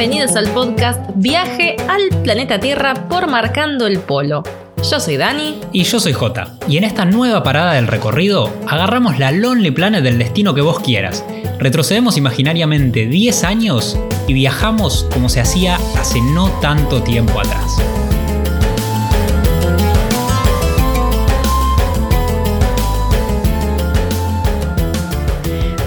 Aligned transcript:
bienvenidos 0.00 0.34
al 0.34 0.48
podcast 0.54 0.98
Viaje 1.16 1.76
al 1.86 2.22
planeta 2.22 2.58
Tierra 2.58 3.06
por 3.10 3.26
Marcando 3.26 3.86
el 3.86 3.98
Polo. 3.98 4.42
Yo 4.78 4.98
soy 4.98 5.18
Dani. 5.18 5.60
Y 5.74 5.82
yo 5.82 6.00
soy 6.00 6.14
Jota. 6.14 6.56
Y 6.66 6.78
en 6.78 6.84
esta 6.84 7.04
nueva 7.04 7.42
parada 7.42 7.74
del 7.74 7.86
recorrido, 7.86 8.50
agarramos 8.66 9.18
la 9.18 9.30
Lonely 9.30 9.72
Planet 9.72 10.02
del 10.02 10.16
destino 10.16 10.54
que 10.54 10.62
vos 10.62 10.80
quieras. 10.80 11.22
Retrocedemos 11.58 12.16
imaginariamente 12.16 13.04
10 13.04 13.44
años 13.44 13.98
y 14.26 14.32
viajamos 14.32 15.06
como 15.12 15.28
se 15.28 15.42
hacía 15.42 15.76
hace 15.98 16.22
no 16.22 16.48
tanto 16.62 17.02
tiempo 17.02 17.38
atrás. 17.38 17.76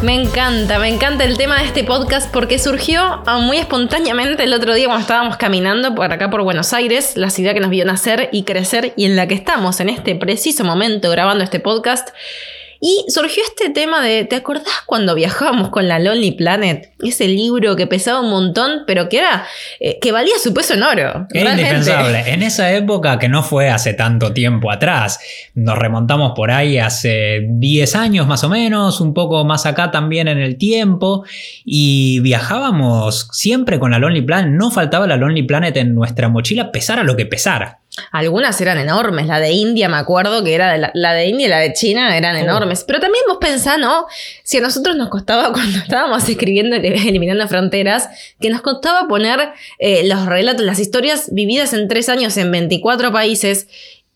Me 0.04 0.16
encanta, 0.22 0.80
me 0.80 0.90
encanta 0.90 1.24
el 1.24 1.38
tema 1.38 1.60
de 1.60 1.66
este 1.66 1.86
podcast 1.86 2.30
porque 2.30 2.60
surgió 2.60 3.24
ah, 3.26 3.40
muy 3.40 3.56
espontáneamente 3.56 4.44
el 4.44 4.54
otro 4.54 4.74
día 4.74 4.88
cuando 4.88 5.00
estábamos 5.00 5.38
caminando 5.38 5.96
por 5.96 6.12
acá 6.12 6.30
por 6.30 6.44
Buenos 6.44 6.74
Aires, 6.74 7.16
la 7.16 7.30
ciudad 7.30 7.54
que 7.54 7.62
nos 7.62 7.70
vio 7.70 7.86
nacer 7.86 8.28
y 8.34 8.44
crecer 8.44 8.92
y 8.98 9.06
en 9.06 9.16
la 9.16 9.30
que 9.30 9.34
estamos 9.34 9.80
en 9.80 9.88
este 9.88 10.16
preciso 10.16 10.66
momento 10.66 11.10
grabando 11.10 11.46
este 11.46 11.62
podcast. 11.62 12.10
Y 12.86 13.06
surgió 13.08 13.42
este 13.48 13.70
tema 13.70 14.04
de, 14.04 14.26
¿te 14.26 14.36
acordás 14.36 14.82
cuando 14.86 15.16
viajábamos 15.16 15.70
con 15.70 15.88
la 15.88 16.00
Lonely 16.00 16.32
Planet? 16.32 16.92
Ese 17.02 17.30
libro 17.30 17.78
que 17.78 17.88
pesaba 17.88 18.20
un 18.20 18.30
montón, 18.30 18.82
pero 18.86 19.08
que 19.08 19.20
era, 19.20 19.46
eh, 19.80 20.00
que 20.02 20.12
valía 20.12 20.34
su 20.38 20.54
peso 20.54 20.74
en 20.74 20.84
oro. 20.84 21.26
Era 21.32 21.52
indispensable. 21.52 22.34
En 22.34 22.44
esa 22.44 22.74
época, 22.74 23.20
que 23.20 23.30
no 23.30 23.42
fue 23.42 23.70
hace 23.70 23.94
tanto 23.94 24.34
tiempo 24.34 24.70
atrás, 24.70 25.22
nos 25.54 25.78
remontamos 25.78 26.34
por 26.36 26.52
ahí 26.52 26.78
hace 26.78 27.48
10 27.52 27.96
años 27.96 28.28
más 28.28 28.44
o 28.44 28.50
menos, 28.50 29.00
un 29.00 29.14
poco 29.14 29.46
más 29.46 29.66
acá 29.66 29.90
también 29.90 30.28
en 30.28 30.40
el 30.40 30.58
tiempo, 30.58 31.24
y 31.64 32.20
viajábamos 32.20 33.30
siempre 33.32 33.80
con 33.80 33.92
la 33.92 34.00
Lonely 34.00 34.24
Planet. 34.24 34.52
No 34.52 34.72
faltaba 34.72 35.08
la 35.08 35.16
Lonely 35.16 35.44
Planet 35.44 35.78
en 35.78 35.96
nuestra 35.96 36.28
mochila, 36.28 36.74
pesara 36.74 37.04
lo 37.04 37.16
que 37.16 37.26
pesara. 37.26 37.80
Algunas 38.12 38.60
eran 38.60 38.80
enormes, 38.80 39.28
la 39.28 39.40
de 39.40 39.52
India 39.52 39.88
me 39.88 39.98
acuerdo 39.98 40.44
que 40.44 40.56
era 40.56 40.92
la, 40.94 41.14
de 41.14 41.28
India 41.28 41.46
y 41.46 41.50
la 41.50 41.60
de 41.60 41.74
China 41.74 42.18
eran 42.18 42.36
oh. 42.36 42.40
enormes, 42.40 42.84
pero 42.88 43.00
también 43.00 43.24
vos 43.28 43.38
pensás, 43.40 43.78
¿no? 43.78 44.08
Si 44.44 44.58
a 44.58 44.62
nosotros 44.62 44.96
nos 44.96 45.10
costaba 45.10 45.54
cuando 45.54 45.78
estábamos 45.78 46.28
escribiendo 46.28 46.76
Eliminando 46.76 47.48
Fronteras, 47.48 48.10
que 48.40 48.50
nos 48.50 48.62
costaba 48.62 49.08
poner 49.08 49.54
eh, 49.78 50.08
los 50.08 50.26
relatos, 50.26 50.66
las 50.66 50.80
historias 50.80 51.32
vividas 51.32 51.74
en 51.74 51.88
tres 51.88 52.10
años 52.10 52.36
en 52.38 52.52
24 52.52 53.12
países, 53.12 53.68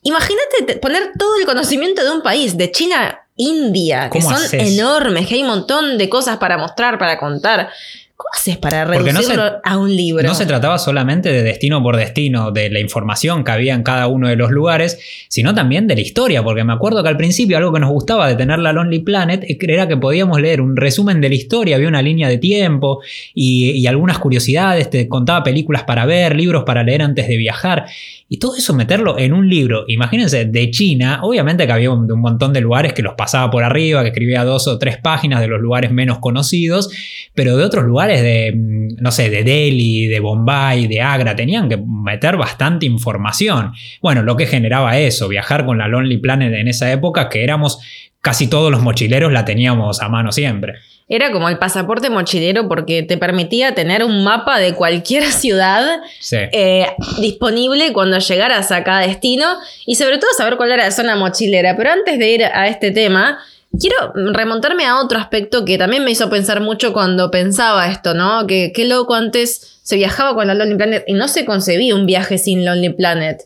imagínate 0.01 0.77
poner 0.77 1.11
todo 1.17 1.37
el 1.39 1.45
conocimiento 1.45 2.03
de 2.03 2.11
un 2.11 2.23
país, 2.23 2.57
de 2.57 2.71
China, 2.71 3.27
India, 3.35 4.09
que 4.11 4.21
son 4.21 4.41
enormes, 4.53 5.27
que 5.27 5.35
hay 5.35 5.41
un 5.41 5.49
montón 5.49 5.99
de 5.99 6.09
cosas 6.09 6.37
para 6.37 6.57
mostrar, 6.57 6.97
para 6.97 7.19
contar. 7.19 7.69
¿Cómo 8.17 8.29
haces 8.33 8.57
para 8.57 8.83
reducirlo 8.83 9.43
a 9.63 9.77
un 9.77 9.95
libro? 9.95 10.23
No 10.23 10.33
se 10.33 10.47
trataba 10.47 10.79
solamente 10.79 11.31
de 11.31 11.43
destino 11.43 11.83
por 11.83 11.97
destino, 11.97 12.49
de 12.49 12.71
la 12.71 12.79
información 12.79 13.43
que 13.43 13.51
había 13.51 13.75
en 13.75 13.83
cada 13.83 14.07
uno 14.07 14.27
de 14.27 14.35
los 14.35 14.49
lugares, 14.49 14.99
sino 15.27 15.53
también 15.53 15.85
de 15.85 15.93
la 15.93 16.01
historia, 16.01 16.43
porque 16.43 16.63
me 16.63 16.73
acuerdo 16.73 17.03
que 17.03 17.09
al 17.09 17.17
principio 17.17 17.57
algo 17.57 17.71
que 17.71 17.79
nos 17.79 17.91
gustaba 17.91 18.27
de 18.27 18.35
tener 18.35 18.57
la 18.57 18.73
Lonely 18.73 18.99
Planet 18.99 19.45
era 19.47 19.87
que 19.87 19.97
podíamos 19.97 20.41
leer 20.41 20.61
un 20.61 20.75
resumen 20.75 21.21
de 21.21 21.29
la 21.29 21.35
historia, 21.35 21.75
había 21.75 21.87
una 21.89 22.01
línea 22.01 22.27
de 22.27 22.39
tiempo 22.39 23.03
y, 23.35 23.69
y 23.69 23.85
algunas 23.85 24.17
curiosidades, 24.17 24.89
te 24.89 25.07
contaba 25.07 25.43
películas 25.43 25.83
para 25.83 26.07
ver, 26.07 26.35
libros 26.35 26.63
para 26.63 26.81
leer 26.81 27.03
antes 27.03 27.27
de 27.27 27.37
viajar. 27.37 27.85
Y 28.29 28.39
todo 28.39 28.57
eso 28.57 28.73
meterlo 28.73 29.17
en 29.17 29.31
un 29.31 29.47
libro, 29.47 29.85
imagínense, 29.87 30.43
de 30.43 30.69
China, 30.69 31.21
obviamente 31.23 31.65
que 31.65 31.71
había 31.71 31.91
un, 31.91 32.07
montón 32.19 32.51
de 32.51 32.59
lugares 32.59 32.91
que 32.91 33.01
los 33.01 33.13
pasaba 33.13 33.49
por 33.49 33.63
arriba, 33.63 34.01
que 34.01 34.09
escribía 34.09 34.43
dos 34.43 34.67
o 34.67 34.77
tres 34.77 34.97
páginas 34.97 35.39
de 35.39 35.47
los 35.47 35.61
lugares 35.61 35.91
menos 35.91 36.19
conocidos, 36.19 36.89
pero 37.33 37.55
de 37.55 37.63
otros 37.63 37.85
lugares 37.85 38.06
de, 38.07 38.53
mm, 38.55 39.01
no 39.01 39.11
sé, 39.11 39.29
de 39.29 39.43
Delhi, 39.43 40.07
de 40.07 40.19
Bombay, 40.19 40.87
de 40.87 41.01
Agra, 41.01 41.35
tenían 41.35 41.69
que 41.69 41.77
meter 41.77 42.37
bastante 42.37 42.85
información. 42.85 43.73
Bueno, 44.01 44.23
lo 44.23 44.37
que 44.37 44.45
generaba 44.45 44.97
eso, 44.97 45.27
viajar 45.27 45.65
con 45.65 45.77
la 45.77 45.87
Lonely 45.87 46.17
Planet 46.17 46.53
en 46.53 46.67
esa 46.67 46.91
época, 46.91 47.29
que 47.29 47.43
éramos 47.43 47.79
casi 48.21 48.47
todos 48.47 48.71
los 48.71 48.81
mochileros 48.81 49.31
la 49.31 49.45
teníamos 49.45 50.01
a 50.01 50.09
mano 50.09 50.31
siempre. 50.31 50.75
Era 51.09 51.31
como 51.31 51.47
el 51.47 51.57
pasaporte 51.57 52.09
mochilero 52.09 52.67
porque 52.67 53.01
te 53.01 53.17
permitía 53.17 53.73
tener 53.73 54.03
un 54.03 54.25
mapa 54.25 54.59
de 54.59 54.73
cualquier 54.73 55.23
ciudad 55.31 56.01
eh, 56.31 56.87
disponible 57.21 57.93
cuando 57.93 58.19
llegaras 58.19 58.71
a 58.71 58.83
cada 58.83 58.99
destino 58.99 59.45
y 59.85 59.95
sobre 59.95 60.17
todo 60.17 60.29
saber 60.37 60.57
cuál 60.57 60.71
era 60.71 60.83
la 60.83 60.91
zona 60.91 61.15
mochilera. 61.15 61.77
Pero 61.77 61.91
antes 61.91 62.19
de 62.19 62.31
ir 62.31 62.43
a 62.43 62.67
este 62.67 62.91
tema, 62.91 63.39
quiero 63.79 64.13
remontarme 64.33 64.85
a 64.85 64.99
otro 64.99 65.19
aspecto 65.19 65.65
que 65.65 65.77
también 65.77 66.03
me 66.03 66.11
hizo 66.11 66.29
pensar 66.29 66.61
mucho 66.61 66.93
cuando 66.93 67.31
pensaba 67.31 67.89
esto, 67.89 68.13
¿no? 68.13 68.47
Que 68.47 68.71
qué 68.73 68.85
loco 68.85 69.15
antes 69.15 69.79
se 69.83 69.95
viajaba 69.95 70.33
con 70.33 70.47
la 70.47 70.53
Lonely 70.53 70.75
Planet 70.75 71.03
y 71.07 71.13
no 71.13 71.27
se 71.27 71.45
concebía 71.45 71.95
un 71.95 72.05
viaje 72.05 72.37
sin 72.37 72.65
Lonely 72.65 72.89
Planet. 72.89 73.41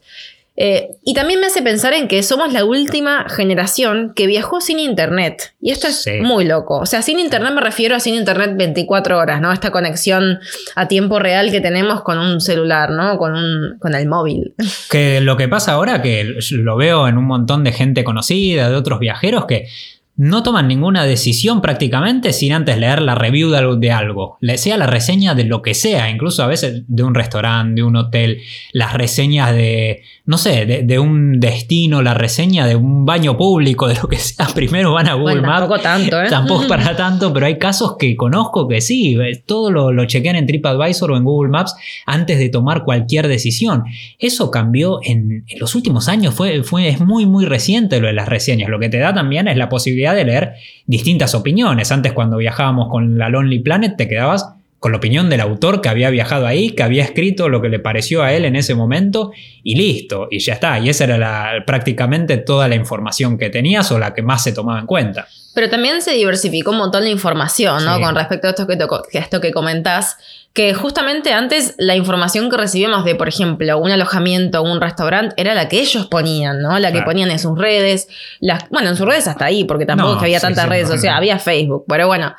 Eh, 0.58 0.90
y 1.04 1.14
también 1.14 1.40
me 1.40 1.48
hace 1.48 1.62
pensar 1.62 1.94
en 1.94 2.08
que 2.08 2.22
somos 2.24 2.54
la 2.54 2.66
última 2.66 3.26
generación 3.30 4.14
que 4.14 4.28
viajó 4.28 4.62
sin 4.62 4.80
internet. 4.80 5.54
Y 5.62 5.72
esto 5.72 5.88
es 5.88 6.06
muy 6.22 6.46
loco. 6.46 6.78
O 6.78 6.86
sea, 6.86 7.02
sin 7.02 7.20
internet 7.20 7.54
me 7.54 7.62
refiero 7.62 7.96
a 7.96 8.00
sin 8.00 8.16
internet 8.16 8.52
24 8.56 9.18
horas, 9.18 9.42
¿no? 9.42 9.52
Esta 9.52 9.72
conexión 9.72 10.40
a 10.76 10.88
tiempo 10.88 11.20
real 11.20 11.52
que 11.52 11.62
tenemos 11.62 12.04
con 12.04 12.20
un 12.20 12.42
celular, 12.42 12.92
¿no? 12.92 13.18
Con, 13.18 13.34
un, 13.34 13.80
con 13.80 13.96
el 13.96 14.08
móvil. 14.08 14.54
Que 14.92 15.22
lo 15.22 15.38
que 15.38 15.48
pasa 15.48 15.72
ahora, 15.72 16.02
que 16.02 16.36
lo 16.52 16.76
veo 16.76 17.08
en 17.08 17.18
un 17.18 17.26
montón 17.26 17.64
de 17.64 17.72
gente 17.72 18.04
conocida, 18.04 18.70
de 18.70 18.76
otros 18.76 19.00
viajeros, 19.00 19.46
que 19.46 19.68
no 20.18 20.44
toman 20.44 20.68
ninguna 20.68 21.04
decisión 21.04 21.62
prácticamente 21.62 22.34
sin 22.34 22.54
antes 22.54 22.78
leer 22.78 23.02
la 23.02 23.16
review 23.16 23.50
de 23.50 23.92
algo, 23.92 24.38
sea 24.56 24.78
la 24.78 24.86
reseña 24.86 25.36
de 25.36 25.46
lo 25.46 25.62
que 25.62 25.74
sea, 25.74 26.10
incluso 26.10 26.44
a 26.44 26.48
veces 26.48 26.84
de 26.88 27.04
un 27.04 27.16
restaurante, 27.16 27.82
de 27.82 27.84
un 27.84 27.96
hotel, 27.96 28.40
las 28.74 28.94
reseñas 28.94 29.54
de, 29.54 30.04
no 30.26 30.38
sé, 30.38 30.66
de, 30.84 31.00
un 31.00 31.40
destino, 31.40 32.02
la 32.02 32.14
reseña 32.14 32.66
de 32.68 32.76
un 32.76 33.06
baño 33.06 33.38
público, 33.38 33.88
de 33.88 33.96
lo 33.96 34.08
que 34.08 34.18
sea, 34.18 34.48
primero 34.56 34.94
van 34.94 35.08
a 35.08 35.14
Google 35.14 35.42
Maps. 35.42 35.60
Tampoco 35.60 35.82
tanto, 35.82 36.22
¿eh? 36.22 36.30
Tampoco 36.30 36.68
para 36.70 36.96
tanto, 36.96 37.34
pero 37.34 37.46
hay 37.46 37.58
casos 37.58 37.96
que 37.98 38.16
conozco 38.16 38.68
que 38.68 38.82
sí, 38.82 39.18
todo 39.46 39.72
lo, 39.72 39.92
lo 39.92 40.06
chequean 40.06 40.36
en 40.36 40.46
TripAdvisor 40.46 41.12
o 41.12 41.18
en 41.18 41.24
Google 41.24 41.50
Maps 41.50 41.76
antes 42.06 42.38
de 42.38 42.50
tomar 42.50 42.84
cualquier 42.84 43.28
decisión. 43.28 43.86
Eso 44.20 44.52
cambió 44.52 45.00
en, 45.04 45.46
los 45.60 45.74
últimos 45.76 46.08
años, 46.08 46.36
fue, 46.36 46.64
fue, 46.64 46.90
es 46.90 47.00
muy, 47.00 47.26
muy 47.26 47.46
reciente 47.46 48.00
lo 48.00 48.08
de 48.08 48.14
las 48.14 48.28
reseñas. 48.28 48.70
Lo 48.70 48.80
que 48.80 48.90
te 48.90 49.00
da 49.00 49.14
también 49.14 49.48
es 49.48 49.58
la 49.58 49.70
posibilidad 49.70 50.01
de 50.14 50.26
leer 50.26 50.54
distintas 50.86 51.36
opiniones. 51.36 51.92
Antes 51.92 52.14
cuando 52.14 52.38
viajábamos 52.38 52.90
con 52.90 53.18
la 53.18 53.30
Lonely 53.30 53.60
Planet 53.60 53.96
te 53.96 54.08
quedabas 54.08 54.56
con 54.82 54.94
la 54.94 54.98
opinión 54.98 55.30
del 55.30 55.42
autor 55.42 55.80
que 55.80 55.90
había 55.90 56.10
viajado 56.10 56.48
ahí, 56.48 56.72
que 56.72 56.82
había 56.82 57.04
escrito 57.04 57.50
lo 57.50 57.62
que 57.62 57.70
le 57.70 57.78
pareció 57.78 58.24
a 58.24 58.34
él 58.34 58.46
en 58.46 58.56
ese 58.56 58.74
momento 58.74 59.32
y 59.62 59.76
listo, 59.76 60.28
y 60.32 60.40
ya 60.40 60.54
está. 60.54 60.80
Y 60.80 60.90
esa 60.90 61.04
era 61.04 61.64
prácticamente 61.68 62.38
toda 62.38 62.68
la 62.68 62.74
información 62.74 63.38
que 63.38 63.52
tenías 63.52 63.92
o 63.92 64.00
la 64.00 64.16
que 64.16 64.24
más 64.24 64.44
se 64.44 64.54
tomaba 64.54 64.80
en 64.80 64.88
cuenta. 64.88 65.28
Pero 65.54 65.70
también 65.70 66.02
se 66.02 66.14
diversificó 66.14 66.72
un 66.72 66.78
montón 66.78 67.04
de 67.04 67.12
información, 67.12 67.86
¿no? 67.86 68.02
Con 68.02 68.16
respecto 68.16 68.48
a 68.48 68.50
esto 68.50 68.66
que, 68.66 68.80
que 69.12 69.20
esto 69.20 69.40
que 69.40 69.52
comentás, 69.52 70.18
que 70.52 70.74
justamente 70.74 71.32
antes 71.32 71.76
la 71.78 71.96
información 71.96 72.50
que 72.50 72.58
recibíamos 72.58 73.06
de, 73.06 73.14
por 73.14 73.28
ejemplo, 73.28 73.78
un 73.78 73.92
alojamiento 73.92 74.62
o 74.62 74.64
un 74.64 74.82
restaurante 74.82 75.36
era 75.38 75.54
la 75.54 75.70
que 75.70 75.80
ellos 75.80 76.08
ponían, 76.08 76.60
¿no? 76.60 76.80
La 76.80 76.92
que 76.92 77.04
ponían 77.04 77.30
en 77.30 77.38
sus 77.38 77.56
redes. 77.56 78.08
Las, 78.40 78.68
bueno, 78.72 78.90
en 78.90 78.96
sus 78.96 79.06
redes 79.06 79.28
hasta 79.28 79.46
ahí, 79.46 79.64
porque 79.64 79.86
tampoco 79.86 80.22
había 80.22 80.40
tantas 80.40 80.68
redes, 80.68 80.90
o 80.90 80.98
sea, 80.98 81.18
había 81.18 81.38
Facebook, 81.38 81.86
pero 81.88 82.08
bueno. 82.08 82.34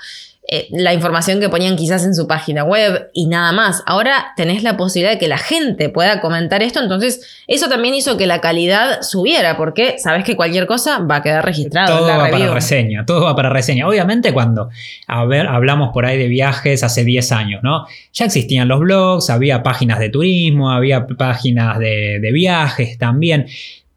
Eh, 0.48 0.66
la 0.72 0.92
información 0.92 1.38
que 1.38 1.48
ponían 1.48 1.76
quizás 1.76 2.04
en 2.04 2.16
su 2.16 2.26
página 2.26 2.64
web 2.64 3.10
y 3.14 3.28
nada 3.28 3.52
más. 3.52 3.84
Ahora 3.86 4.32
tenés 4.36 4.64
la 4.64 4.76
posibilidad 4.76 5.12
de 5.12 5.18
que 5.18 5.28
la 5.28 5.38
gente 5.38 5.88
pueda 5.88 6.20
comentar 6.20 6.64
esto, 6.64 6.80
entonces 6.80 7.44
eso 7.46 7.68
también 7.68 7.94
hizo 7.94 8.16
que 8.16 8.26
la 8.26 8.40
calidad 8.40 9.02
subiera, 9.02 9.56
porque 9.56 10.00
sabes 10.00 10.24
que 10.24 10.34
cualquier 10.34 10.66
cosa 10.66 10.98
va 10.98 11.16
a 11.16 11.22
quedar 11.22 11.44
registrado. 11.44 11.96
Todo 11.96 12.08
va 12.08 12.28
para 12.28 12.52
reseña, 12.52 13.06
todo 13.06 13.24
va 13.24 13.36
para 13.36 13.50
reseña. 13.50 13.86
Obviamente 13.86 14.32
cuando 14.32 14.68
a 15.06 15.24
ver, 15.26 15.46
hablamos 15.46 15.90
por 15.92 16.06
ahí 16.06 16.18
de 16.18 16.26
viajes 16.26 16.82
hace 16.82 17.04
10 17.04 17.30
años, 17.30 17.62
¿no? 17.62 17.86
Ya 18.12 18.24
existían 18.24 18.66
los 18.66 18.80
blogs, 18.80 19.30
había 19.30 19.62
páginas 19.62 20.00
de 20.00 20.08
turismo, 20.08 20.72
había 20.72 21.06
páginas 21.06 21.78
de, 21.78 22.18
de 22.20 22.32
viajes 22.32 22.98
también 22.98 23.46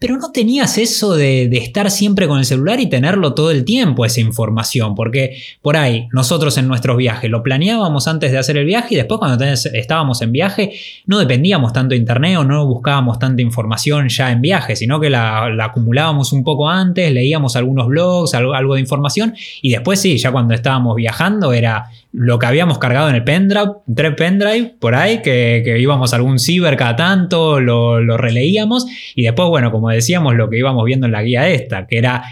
pero 0.06 0.19
no 0.19 0.31
tenías 0.31 0.78
eso 0.78 1.16
de, 1.16 1.46
estar 1.57 1.90
siempre 1.90 2.28
con 2.28 2.38
el 2.38 2.46
celular 2.46 2.80
y 2.80 2.86
tenerlo 2.86 3.34
todo 3.34 3.50
el 3.50 3.66
tiempo, 3.66 4.06
esa 4.06 4.22
información, 4.22 4.94
porque 4.94 5.38
por 5.63 5.78
ahí 5.78 6.07
nosotros 6.12 6.60
en 6.60 6.68
nuestros 6.68 6.96
viajes 6.96 7.28
lo 7.31 7.42
planeábamos 7.42 8.07
antes 8.07 8.31
de 8.31 8.38
hacer 8.38 8.56
el 8.57 8.66
viaje 8.66 8.94
y 8.94 8.98
después 8.98 9.18
cuando 9.18 9.44
estábamos 9.44 10.22
en 10.22 10.31
viaje 10.31 10.74
no 11.07 11.18
dependíamos 11.18 11.74
tanto 11.74 11.94
de 11.94 11.98
internet 11.98 12.38
o 12.38 12.44
no 12.44 12.68
buscábamos 12.68 13.18
tanta 13.18 13.42
información 13.42 14.07
ya 14.10 14.31
en 14.31 14.42
viaje, 14.42 14.75
sino 14.75 15.00
que 15.00 15.10
la, 15.10 15.48
acumulábamos 15.63 16.34
un 16.34 16.44
poco 16.44 16.69
antes, 16.69 17.12
leíamos 17.12 17.56
algunos 17.56 17.88
blogs, 17.88 18.36
algo, 18.36 18.54
algo 18.54 18.75
de 18.75 18.81
información 18.81 19.34
y 19.63 19.72
después 19.72 20.00
sí, 20.00 20.19
ya 20.19 20.31
cuando 20.31 20.54
estábamos 20.54 20.96
viajando 20.98 21.52
era 21.52 21.88
lo 22.18 22.40
que 22.40 22.46
habíamos 22.46 22.80
cargado 22.80 23.10
en 23.10 23.16
el 23.16 23.26
pendrive, 23.26 23.72
tres 23.94 24.14
pendrive 24.16 24.76
por 24.80 24.96
ahí, 24.96 25.22
que, 25.22 25.76
íbamos 25.78 26.14
a 26.14 26.16
algún 26.16 26.40
ciber 26.40 26.78
cada 26.78 26.96
tanto, 26.96 27.60
lo, 27.60 28.00
lo, 28.00 28.16
releíamos 28.16 28.88
y 29.16 29.24
después, 29.24 29.50
bueno, 29.50 29.70
como 29.70 29.90
decíamos, 29.90 30.34
lo 30.34 30.50
que 30.50 30.58
íbamos 30.58 30.86
viendo 30.86 31.08
en 31.08 31.12
la 31.12 31.24
guía 31.24 31.50
esta, 31.50 31.88
que 31.88 31.98
era, 31.98 32.24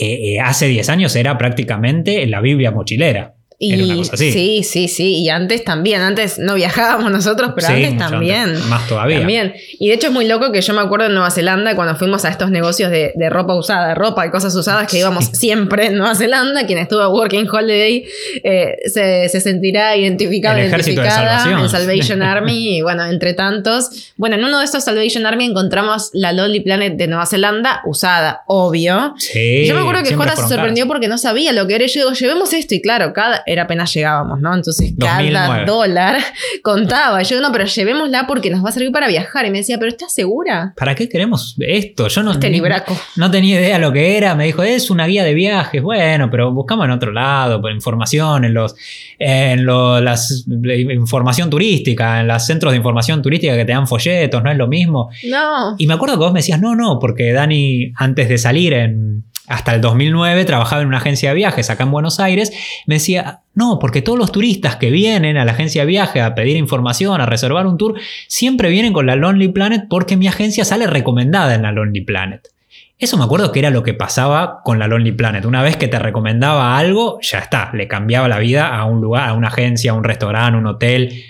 eh, 0.00 0.34
eh, 0.34 0.40
hace 0.40 0.66
10 0.66 0.88
años 0.88 1.14
era 1.14 1.38
prácticamente 1.38 2.26
la 2.26 2.40
Biblia 2.40 2.72
mochilera. 2.72 3.33
Y, 3.72 4.04
Sí, 4.04 4.62
sí, 4.62 4.88
sí. 4.88 5.22
Y 5.22 5.28
antes 5.28 5.64
también. 5.64 6.00
Antes 6.00 6.38
no 6.38 6.54
viajábamos 6.54 7.10
nosotros, 7.10 7.52
pero 7.54 7.68
antes 7.68 7.96
también. 7.96 8.56
Más 8.68 8.86
todavía. 8.88 9.18
También. 9.18 9.54
Y 9.78 9.88
de 9.88 9.94
hecho 9.94 10.08
es 10.08 10.12
muy 10.12 10.26
loco 10.26 10.52
que 10.52 10.60
yo 10.60 10.74
me 10.74 10.80
acuerdo 10.80 11.06
en 11.06 11.14
Nueva 11.14 11.30
Zelanda 11.30 11.74
cuando 11.74 11.96
fuimos 11.96 12.24
a 12.24 12.28
estos 12.28 12.50
negocios 12.50 12.90
de, 12.90 13.12
ropa 13.30 13.54
usada, 13.54 13.94
ropa 13.94 14.26
y 14.26 14.30
cosas 14.30 14.54
usadas 14.54 14.90
que 14.90 14.98
íbamos 14.98 15.26
siempre 15.32 15.86
en 15.86 15.96
Nueva 15.96 16.14
Zelanda. 16.14 16.66
Quien 16.66 16.78
estuvo 16.78 17.00
a 17.00 17.08
Working 17.08 17.48
Holiday 17.50 18.04
eh, 18.42 18.76
se, 18.86 19.28
sentirá 19.40 19.96
identificado, 19.96 20.58
identificada 20.58 21.44
en 21.50 21.68
Salvation 21.68 22.22
Army. 22.22 22.78
Y 22.78 22.82
bueno, 22.82 23.04
entre 23.06 23.34
tantos. 23.34 24.12
Bueno, 24.16 24.36
en 24.36 24.44
uno 24.44 24.58
de 24.58 24.64
estos 24.64 24.84
Salvation 24.84 25.26
Army 25.26 25.46
encontramos 25.46 26.10
la 26.12 26.32
Lonely 26.32 26.60
Planet 26.60 26.96
de 26.96 27.06
Nueva 27.06 27.26
Zelanda 27.26 27.82
usada, 27.86 28.42
obvio. 28.46 29.14
Sí, 29.18 29.66
yo 29.66 29.74
me 29.74 29.80
acuerdo 29.80 30.02
que 30.02 30.14
Jora 30.14 30.36
se 30.36 30.48
sorprendió 30.48 30.86
porque 30.86 31.08
no 31.08 31.18
sabía 31.18 31.52
lo 31.52 31.66
que 31.66 31.74
era. 31.76 31.84
Y 31.84 31.88
yo 31.88 32.00
digo, 32.00 32.12
llevemos 32.12 32.52
esto. 32.52 32.74
Y 32.74 32.80
claro, 32.80 33.12
cada, 33.12 33.42
era 33.54 33.62
apenas 33.64 33.92
llegábamos, 33.94 34.40
¿no? 34.40 34.54
Entonces 34.54 34.92
cada 34.98 35.64
dólar 35.64 36.18
contaba. 36.62 37.22
Yo 37.22 37.40
no, 37.40 37.50
pero 37.52 37.64
llevémosla 37.64 38.26
porque 38.26 38.50
nos 38.50 38.64
va 38.64 38.68
a 38.68 38.72
servir 38.72 38.92
para 38.92 39.08
viajar. 39.08 39.46
Y 39.46 39.50
me 39.50 39.58
decía, 39.58 39.78
¿pero 39.78 39.90
estás 39.90 40.12
segura? 40.12 40.74
¿Para 40.76 40.94
qué 40.94 41.08
queremos 41.08 41.56
esto? 41.58 42.08
Yo 42.08 42.22
no, 42.22 42.32
este 42.32 42.50
no 43.16 43.30
tenía 43.30 43.60
idea 43.60 43.78
lo 43.78 43.92
que 43.92 44.16
era. 44.16 44.34
Me 44.34 44.44
dijo, 44.44 44.62
es 44.62 44.90
una 44.90 45.06
guía 45.06 45.24
de 45.24 45.34
viajes. 45.34 45.82
Bueno, 45.82 46.30
pero 46.30 46.52
buscamos 46.52 46.84
en 46.84 46.90
otro 46.92 47.12
lado, 47.12 47.60
por 47.60 47.72
información, 47.72 48.44
en 48.44 48.54
los, 48.54 48.74
en 49.18 49.66
las 49.66 50.44
información 50.46 51.50
turística, 51.50 52.20
en 52.20 52.28
los 52.28 52.44
centros 52.44 52.72
de 52.72 52.76
información 52.76 53.22
turística 53.22 53.56
que 53.56 53.64
te 53.64 53.72
dan 53.72 53.86
folletos, 53.86 54.42
no 54.42 54.50
es 54.50 54.56
lo 54.56 54.66
mismo. 54.66 55.10
No. 55.28 55.74
Y 55.78 55.86
me 55.86 55.94
acuerdo 55.94 56.16
que 56.16 56.24
vos 56.24 56.32
me 56.32 56.40
decías, 56.40 56.60
no, 56.60 56.74
no, 56.74 56.98
porque 56.98 57.32
Dani, 57.32 57.92
antes 57.96 58.28
de 58.28 58.38
salir 58.38 58.72
en 58.74 59.24
hasta 59.46 59.74
el 59.74 59.80
2009 59.80 60.44
trabajaba 60.44 60.82
en 60.82 60.88
una 60.88 60.98
agencia 60.98 61.30
de 61.30 61.36
viajes 61.36 61.68
acá 61.70 61.84
en 61.84 61.90
Buenos 61.90 62.20
Aires, 62.20 62.52
me 62.86 62.94
decía, 62.94 63.40
no, 63.54 63.78
porque 63.78 64.02
todos 64.02 64.18
los 64.18 64.32
turistas 64.32 64.76
que 64.76 64.90
vienen 64.90 65.36
a 65.36 65.44
la 65.44 65.52
agencia 65.52 65.82
de 65.82 65.86
viajes 65.86 66.22
a 66.22 66.34
pedir 66.34 66.56
información, 66.56 67.20
a 67.20 67.26
reservar 67.26 67.66
un 67.66 67.76
tour, 67.76 67.94
siempre 68.26 68.70
vienen 68.70 68.92
con 68.92 69.06
la 69.06 69.16
Lonely 69.16 69.48
Planet 69.48 69.84
porque 69.88 70.16
mi 70.16 70.28
agencia 70.28 70.64
sale 70.64 70.86
recomendada 70.86 71.54
en 71.54 71.62
la 71.62 71.72
Lonely 71.72 72.00
Planet. 72.02 72.48
Eso 72.98 73.18
me 73.18 73.24
acuerdo 73.24 73.52
que 73.52 73.58
era 73.58 73.70
lo 73.70 73.82
que 73.82 73.92
pasaba 73.92 74.60
con 74.64 74.78
la 74.78 74.86
Lonely 74.86 75.12
Planet. 75.12 75.44
Una 75.44 75.62
vez 75.62 75.76
que 75.76 75.88
te 75.88 75.98
recomendaba 75.98 76.78
algo, 76.78 77.18
ya 77.20 77.40
está, 77.40 77.70
le 77.74 77.88
cambiaba 77.88 78.28
la 78.28 78.38
vida 78.38 78.68
a 78.68 78.84
un 78.84 79.00
lugar, 79.00 79.28
a 79.28 79.32
una 79.34 79.48
agencia, 79.48 79.90
a 79.90 79.94
un 79.94 80.04
restaurante, 80.04 80.58
un 80.58 80.66
hotel 80.66 81.24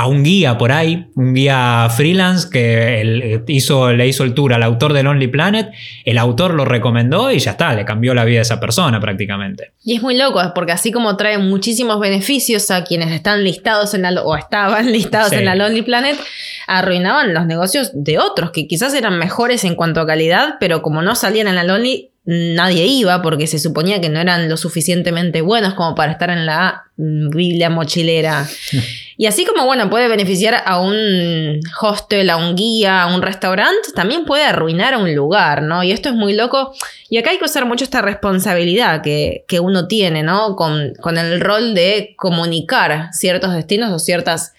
a 0.00 0.06
un 0.06 0.22
guía 0.22 0.56
por 0.56 0.72
ahí, 0.72 1.08
un 1.14 1.34
guía 1.34 1.86
freelance 1.94 2.48
que 2.50 3.42
hizo, 3.48 3.92
le 3.92 4.08
hizo 4.08 4.24
el 4.24 4.32
tour 4.32 4.54
al 4.54 4.62
autor 4.62 4.94
de 4.94 5.02
Lonely 5.02 5.28
Planet, 5.28 5.72
el 6.06 6.16
autor 6.16 6.54
lo 6.54 6.64
recomendó 6.64 7.30
y 7.30 7.38
ya 7.38 7.50
está, 7.50 7.74
le 7.74 7.84
cambió 7.84 8.14
la 8.14 8.24
vida 8.24 8.38
a 8.38 8.42
esa 8.42 8.58
persona 8.58 8.98
prácticamente. 8.98 9.74
Y 9.84 9.96
es 9.96 10.02
muy 10.02 10.16
loco, 10.16 10.40
porque 10.54 10.72
así 10.72 10.90
como 10.90 11.18
trae 11.18 11.36
muchísimos 11.36 12.00
beneficios 12.00 12.70
a 12.70 12.82
quienes 12.82 13.12
están 13.12 13.44
listados 13.44 13.92
en 13.92 14.00
la, 14.00 14.22
o 14.22 14.34
estaban 14.38 14.86
listados 14.90 15.32
en 15.32 15.44
la 15.44 15.54
Lonely 15.54 15.82
Planet, 15.82 16.18
arruinaban 16.66 17.34
los 17.34 17.44
negocios 17.44 17.90
de 17.92 18.18
otros 18.18 18.52
que 18.52 18.66
quizás 18.66 18.94
eran 18.94 19.18
mejores 19.18 19.64
en 19.64 19.74
cuanto 19.74 20.00
a 20.00 20.06
calidad, 20.06 20.54
pero 20.60 20.80
como 20.80 21.02
no 21.02 21.14
salían 21.14 21.46
en 21.46 21.56
la 21.56 21.64
Lonely, 21.64 22.09
nadie 22.24 22.86
iba 22.86 23.22
porque 23.22 23.46
se 23.46 23.58
suponía 23.58 24.00
que 24.00 24.10
no 24.10 24.20
eran 24.20 24.48
lo 24.48 24.56
suficientemente 24.56 25.40
buenos 25.40 25.74
como 25.74 25.94
para 25.94 26.12
estar 26.12 26.30
en 26.30 26.44
la 26.44 26.84
Biblia 26.96 27.70
mochilera. 27.70 28.46
y 29.16 29.24
así 29.24 29.46
como, 29.46 29.64
bueno, 29.64 29.88
puede 29.88 30.06
beneficiar 30.06 30.62
a 30.66 30.80
un 30.80 31.60
hostel, 31.80 32.28
a 32.28 32.36
un 32.36 32.54
guía, 32.54 33.02
a 33.02 33.14
un 33.14 33.22
restaurante, 33.22 33.92
también 33.94 34.26
puede 34.26 34.44
arruinar 34.44 34.94
a 34.94 34.98
un 34.98 35.14
lugar, 35.14 35.62
¿no? 35.62 35.82
Y 35.82 35.92
esto 35.92 36.10
es 36.10 36.14
muy 36.14 36.34
loco. 36.34 36.74
Y 37.08 37.16
acá 37.16 37.30
hay 37.30 37.38
que 37.38 37.46
usar 37.46 37.64
mucho 37.64 37.84
esta 37.84 38.02
responsabilidad 38.02 39.02
que, 39.02 39.44
uno 39.60 39.88
tiene, 39.88 40.22
¿no? 40.22 40.56
Con, 40.56 40.92
con, 41.00 41.16
el 41.16 41.40
rol 41.40 41.74
de 41.74 42.14
comunicar 42.16 43.08
ciertos 43.12 43.54
destinos 43.54 43.90
o 43.92 43.98
ciertos 43.98 44.52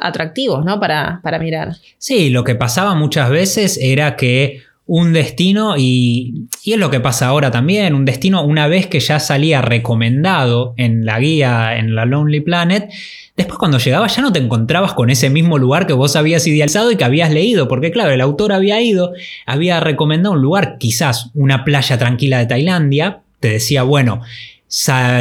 atractivos, 0.00 0.64
¿no? 0.64 0.80
Para, 0.80 1.20
para 1.22 1.38
mirar. 1.38 1.76
Sí, 1.96 2.30
lo 2.30 2.44
que 2.44 2.56
pasaba 2.56 2.94
muchas 2.94 3.30
veces 3.30 3.78
era 3.80 4.16
que 4.16 4.67
un 4.88 5.12
destino, 5.12 5.76
y, 5.76 6.46
es 6.64 6.78
lo 6.78 6.90
que 6.90 6.98
pasa 6.98 7.26
ahora 7.26 7.50
también, 7.50 7.94
un 7.94 8.06
destino 8.06 8.42
una 8.42 8.68
vez 8.68 8.86
que 8.86 9.00
ya 9.00 9.20
salía 9.20 9.60
recomendado 9.60 10.72
en 10.78 11.04
la 11.04 11.20
guía, 11.20 11.76
en 11.76 11.94
la 11.94 12.06
Lonely 12.06 12.40
Planet, 12.40 12.90
después 13.36 13.58
cuando 13.58 13.76
llegabas 13.76 14.16
ya 14.16 14.22
no 14.22 14.32
te 14.32 14.38
encontrabas 14.38 14.94
con 14.94 15.10
ese 15.10 15.28
mismo 15.28 15.58
lugar 15.58 15.86
que 15.86 15.92
vos 15.92 16.16
habías 16.16 16.46
idealizado 16.46 16.90
y 16.90 16.96
que 16.96 17.04
habías 17.04 17.30
leído, 17.30 17.68
porque 17.68 17.90
claro, 17.90 18.12
el 18.12 18.22
autor 18.22 18.50
había 18.50 18.80
ido, 18.80 19.12
había 19.44 19.78
recomendado 19.78 20.34
un 20.34 20.40
lugar, 20.40 20.78
quizás 20.78 21.32
una 21.34 21.64
playa 21.64 21.98
tranquila 21.98 22.38
de 22.38 22.46
Tailandia, 22.46 23.20
te 23.40 23.48
decía, 23.50 23.82
bueno, 23.82 24.22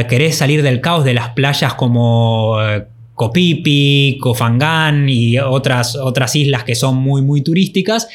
querés 0.08 0.38
salir 0.38 0.64
del 0.64 0.80
caos 0.80 1.04
de 1.04 1.14
las 1.14 1.30
playas 1.30 1.74
como... 1.74 2.58
Eh, 2.62 2.86
Kopipi, 3.18 4.20
Kofangan 4.22 5.10
y 5.10 5.40
otras, 5.40 5.96
otras 5.96 6.36
islas 6.36 6.64
que 6.64 6.76
son 6.76 6.98
muy, 6.98 7.24
muy 7.24 7.42
turísticas 7.42 8.08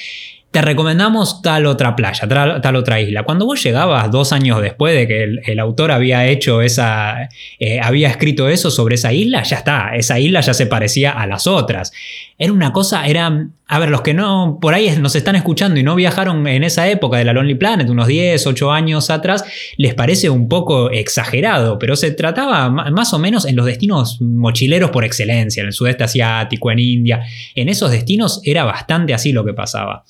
te 0.52 0.60
recomendamos 0.60 1.40
tal 1.40 1.64
otra 1.64 1.96
playa, 1.96 2.28
tal, 2.28 2.76
otra 2.76 3.00
isla. 3.00 3.22
Cuando 3.22 3.46
vos 3.46 3.62
llegabas 3.62 4.10
dos 4.10 4.34
años 4.34 4.60
después 4.60 4.94
de 4.94 5.08
que 5.08 5.22
el, 5.50 5.58
autor 5.58 5.90
había 5.90 6.26
hecho 6.26 6.60
esa, 6.60 7.30
eh, 7.58 7.80
había 7.80 8.08
escrito 8.08 8.50
eso 8.50 8.70
sobre 8.70 8.96
esa 8.96 9.14
isla, 9.14 9.42
ya 9.44 9.56
está, 9.56 9.96
esa 9.96 10.20
isla 10.20 10.42
ya 10.42 10.52
se 10.52 10.66
parecía 10.66 11.12
a 11.12 11.26
las 11.26 11.46
otras. 11.46 11.90
Era 12.36 12.52
una 12.52 12.70
cosa, 12.70 13.06
era, 13.06 13.48
a 13.66 13.78
ver, 13.78 13.88
los 13.88 14.02
que 14.02 14.12
no, 14.12 14.58
por 14.60 14.74
ahí 14.74 14.94
nos 15.00 15.16
están 15.16 15.36
escuchando 15.36 15.80
y 15.80 15.82
no 15.82 15.94
viajaron 15.94 16.46
en 16.46 16.64
esa 16.64 16.86
época 16.86 17.16
de 17.16 17.24
la 17.24 17.32
Lonely 17.32 17.54
Planet, 17.54 17.88
unos 17.88 18.06
10, 18.06 18.46
8 18.46 18.72
años 18.72 19.08
atrás, 19.08 19.46
les 19.78 19.94
parece 19.94 20.28
un 20.28 20.50
poco 20.50 20.90
exagerado, 20.90 21.78
pero 21.78 21.96
se 21.96 22.10
trataba 22.10 22.68
más 22.68 23.14
o 23.14 23.18
menos 23.18 23.46
en 23.46 23.56
los 23.56 23.64
destinos 23.64 24.20
mochileros 24.20 24.90
por 24.90 25.06
excelencia, 25.06 25.62
en 25.62 25.68
el 25.68 25.72
sudeste 25.72 26.04
asiático, 26.04 26.70
en 26.70 26.78
India, 26.78 27.22
en 27.54 27.70
esos 27.70 27.90
destinos 27.90 28.42
era 28.44 28.64
bastante 28.64 29.14
así 29.14 29.32
lo 29.32 29.46
que 29.46 29.54
pasaba. 29.54 30.04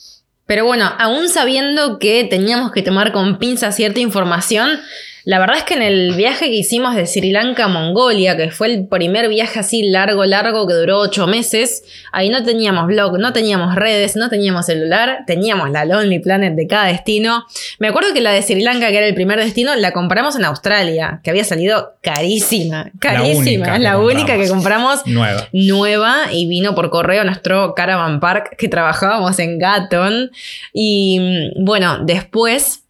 Pero 0.52 0.66
bueno, 0.66 0.92
aún 0.98 1.30
sabiendo 1.30 1.98
que 1.98 2.24
teníamos 2.24 2.72
que 2.72 2.82
tomar 2.82 3.10
con 3.10 3.38
pinza 3.38 3.72
cierta 3.72 4.00
información, 4.00 4.82
la 5.24 5.38
verdad 5.38 5.58
es 5.58 5.64
que 5.64 5.74
en 5.74 5.82
el 5.82 6.14
viaje 6.14 6.46
que 6.46 6.56
hicimos 6.56 6.96
de 6.96 7.06
Sri 7.06 7.30
Lanka 7.30 7.64
a 7.64 7.68
Mongolia, 7.68 8.36
que 8.36 8.50
fue 8.50 8.72
el 8.72 8.88
primer 8.88 9.28
viaje 9.28 9.60
así 9.60 9.84
largo, 9.84 10.24
largo, 10.24 10.66
que 10.66 10.74
duró 10.74 10.98
ocho 10.98 11.28
meses, 11.28 11.84
ahí 12.10 12.28
no 12.28 12.42
teníamos 12.42 12.86
blog, 12.86 13.18
no 13.18 13.32
teníamos 13.32 13.76
redes, 13.76 14.16
no 14.16 14.28
teníamos 14.28 14.66
celular, 14.66 15.20
teníamos 15.26 15.70
la 15.70 15.84
Lonely 15.84 16.18
Planet 16.18 16.54
de 16.54 16.66
cada 16.66 16.86
destino. 16.86 17.44
Me 17.78 17.88
acuerdo 17.88 18.12
que 18.12 18.20
la 18.20 18.32
de 18.32 18.42
Sri 18.42 18.62
Lanka, 18.62 18.88
que 18.88 18.98
era 18.98 19.06
el 19.06 19.14
primer 19.14 19.38
destino, 19.38 19.76
la 19.76 19.92
compramos 19.92 20.34
en 20.34 20.44
Australia, 20.44 21.20
que 21.22 21.30
había 21.30 21.44
salido 21.44 21.94
carísima, 22.02 22.90
carísima. 22.98 23.76
es 23.76 23.80
la 23.80 23.98
única 23.98 24.36
que 24.36 24.48
compramos 24.48 25.06
nueva. 25.06 25.48
nueva 25.52 26.32
y 26.32 26.46
vino 26.46 26.74
por 26.74 26.90
correo 26.90 27.22
a 27.22 27.24
nuestro 27.24 27.74
Caravan 27.74 28.18
Park 28.18 28.56
que 28.58 28.68
trabajábamos 28.68 29.38
en 29.38 29.58
Gatton. 29.58 30.30
Y 30.72 31.20
mm, 31.20 31.64
bueno, 31.64 31.98
después 32.04 32.81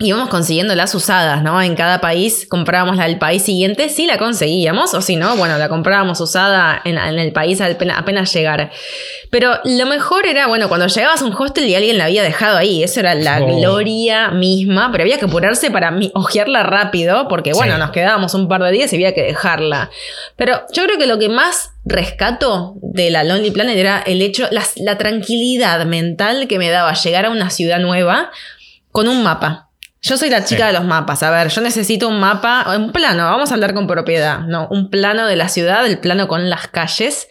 íbamos 0.00 0.28
consiguiendo 0.28 0.76
las 0.76 0.94
usadas, 0.94 1.42
¿no? 1.42 1.60
En 1.60 1.74
cada 1.74 2.00
país 2.00 2.46
comprábamos 2.48 2.96
la 2.96 3.08
del 3.08 3.18
país 3.18 3.42
siguiente 3.42 3.88
si 3.88 4.06
la 4.06 4.16
conseguíamos, 4.16 4.94
o 4.94 5.02
si 5.02 5.16
no, 5.16 5.36
bueno, 5.36 5.58
la 5.58 5.68
comprábamos 5.68 6.20
usada 6.20 6.80
en, 6.84 6.96
el 6.96 7.32
país 7.32 7.60
apenas, 7.60 8.32
llegar. 8.32 8.70
Pero 9.30 9.58
lo 9.64 9.86
mejor 9.86 10.26
era, 10.26 10.46
bueno, 10.46 10.68
cuando 10.68 10.86
llegabas 10.86 11.20
a 11.20 11.24
un 11.24 11.34
hostel 11.36 11.64
y 11.64 11.74
alguien 11.74 11.98
la 11.98 12.04
había 12.04 12.22
dejado 12.22 12.58
ahí, 12.58 12.84
eso 12.84 13.00
era 13.00 13.16
la 13.16 13.42
oh. 13.42 13.56
gloria 13.56 14.30
misma, 14.30 14.92
pero 14.92 15.02
había 15.02 15.18
que 15.18 15.24
apurarse 15.24 15.68
para 15.72 15.92
ojearla 16.14 16.62
rápido, 16.62 17.26
porque 17.26 17.52
bueno, 17.52 17.76
nos 17.76 17.90
quedábamos 17.90 18.34
un 18.34 18.46
par 18.46 18.62
de 18.62 18.70
días 18.70 18.92
y 18.92 18.96
había 18.96 19.14
que 19.14 19.24
dejarla. 19.24 19.90
Pero 20.36 20.62
yo 20.72 20.84
creo 20.84 20.96
que 20.96 21.08
lo 21.08 21.18
que 21.18 21.28
más 21.28 21.72
rescato 21.84 22.74
de 22.82 23.10
la 23.10 23.24
Lonely 23.24 23.50
Planet 23.50 23.76
era 23.76 23.98
el 24.06 24.22
hecho, 24.22 24.46
la 24.50 24.96
tranquilidad 24.96 25.84
mental 25.86 26.46
que 26.46 26.58
me 26.58 26.70
daba 26.70 26.92
llegar 26.94 27.26
a 27.26 27.30
una 27.30 27.50
ciudad 27.50 27.80
nueva 27.80 28.30
con 28.92 29.08
un 29.08 29.24
mapa. 29.24 29.67
Yo 30.00 30.16
soy 30.16 30.30
la 30.30 30.44
chica 30.44 30.68
de 30.68 30.72
los 30.72 30.84
mapas. 30.84 31.22
A 31.22 31.30
ver, 31.30 31.48
yo 31.48 31.60
necesito 31.60 32.08
un 32.08 32.20
mapa, 32.20 32.74
un 32.76 32.92
plano, 32.92 33.24
vamos 33.24 33.50
a 33.50 33.54
hablar 33.54 33.74
con 33.74 33.86
propiedad, 33.86 34.40
no, 34.40 34.68
un 34.70 34.90
plano 34.90 35.26
de 35.26 35.36
la 35.36 35.48
ciudad, 35.48 35.84
el 35.86 35.98
plano 35.98 36.28
con 36.28 36.48
las 36.48 36.68
calles. 36.68 37.28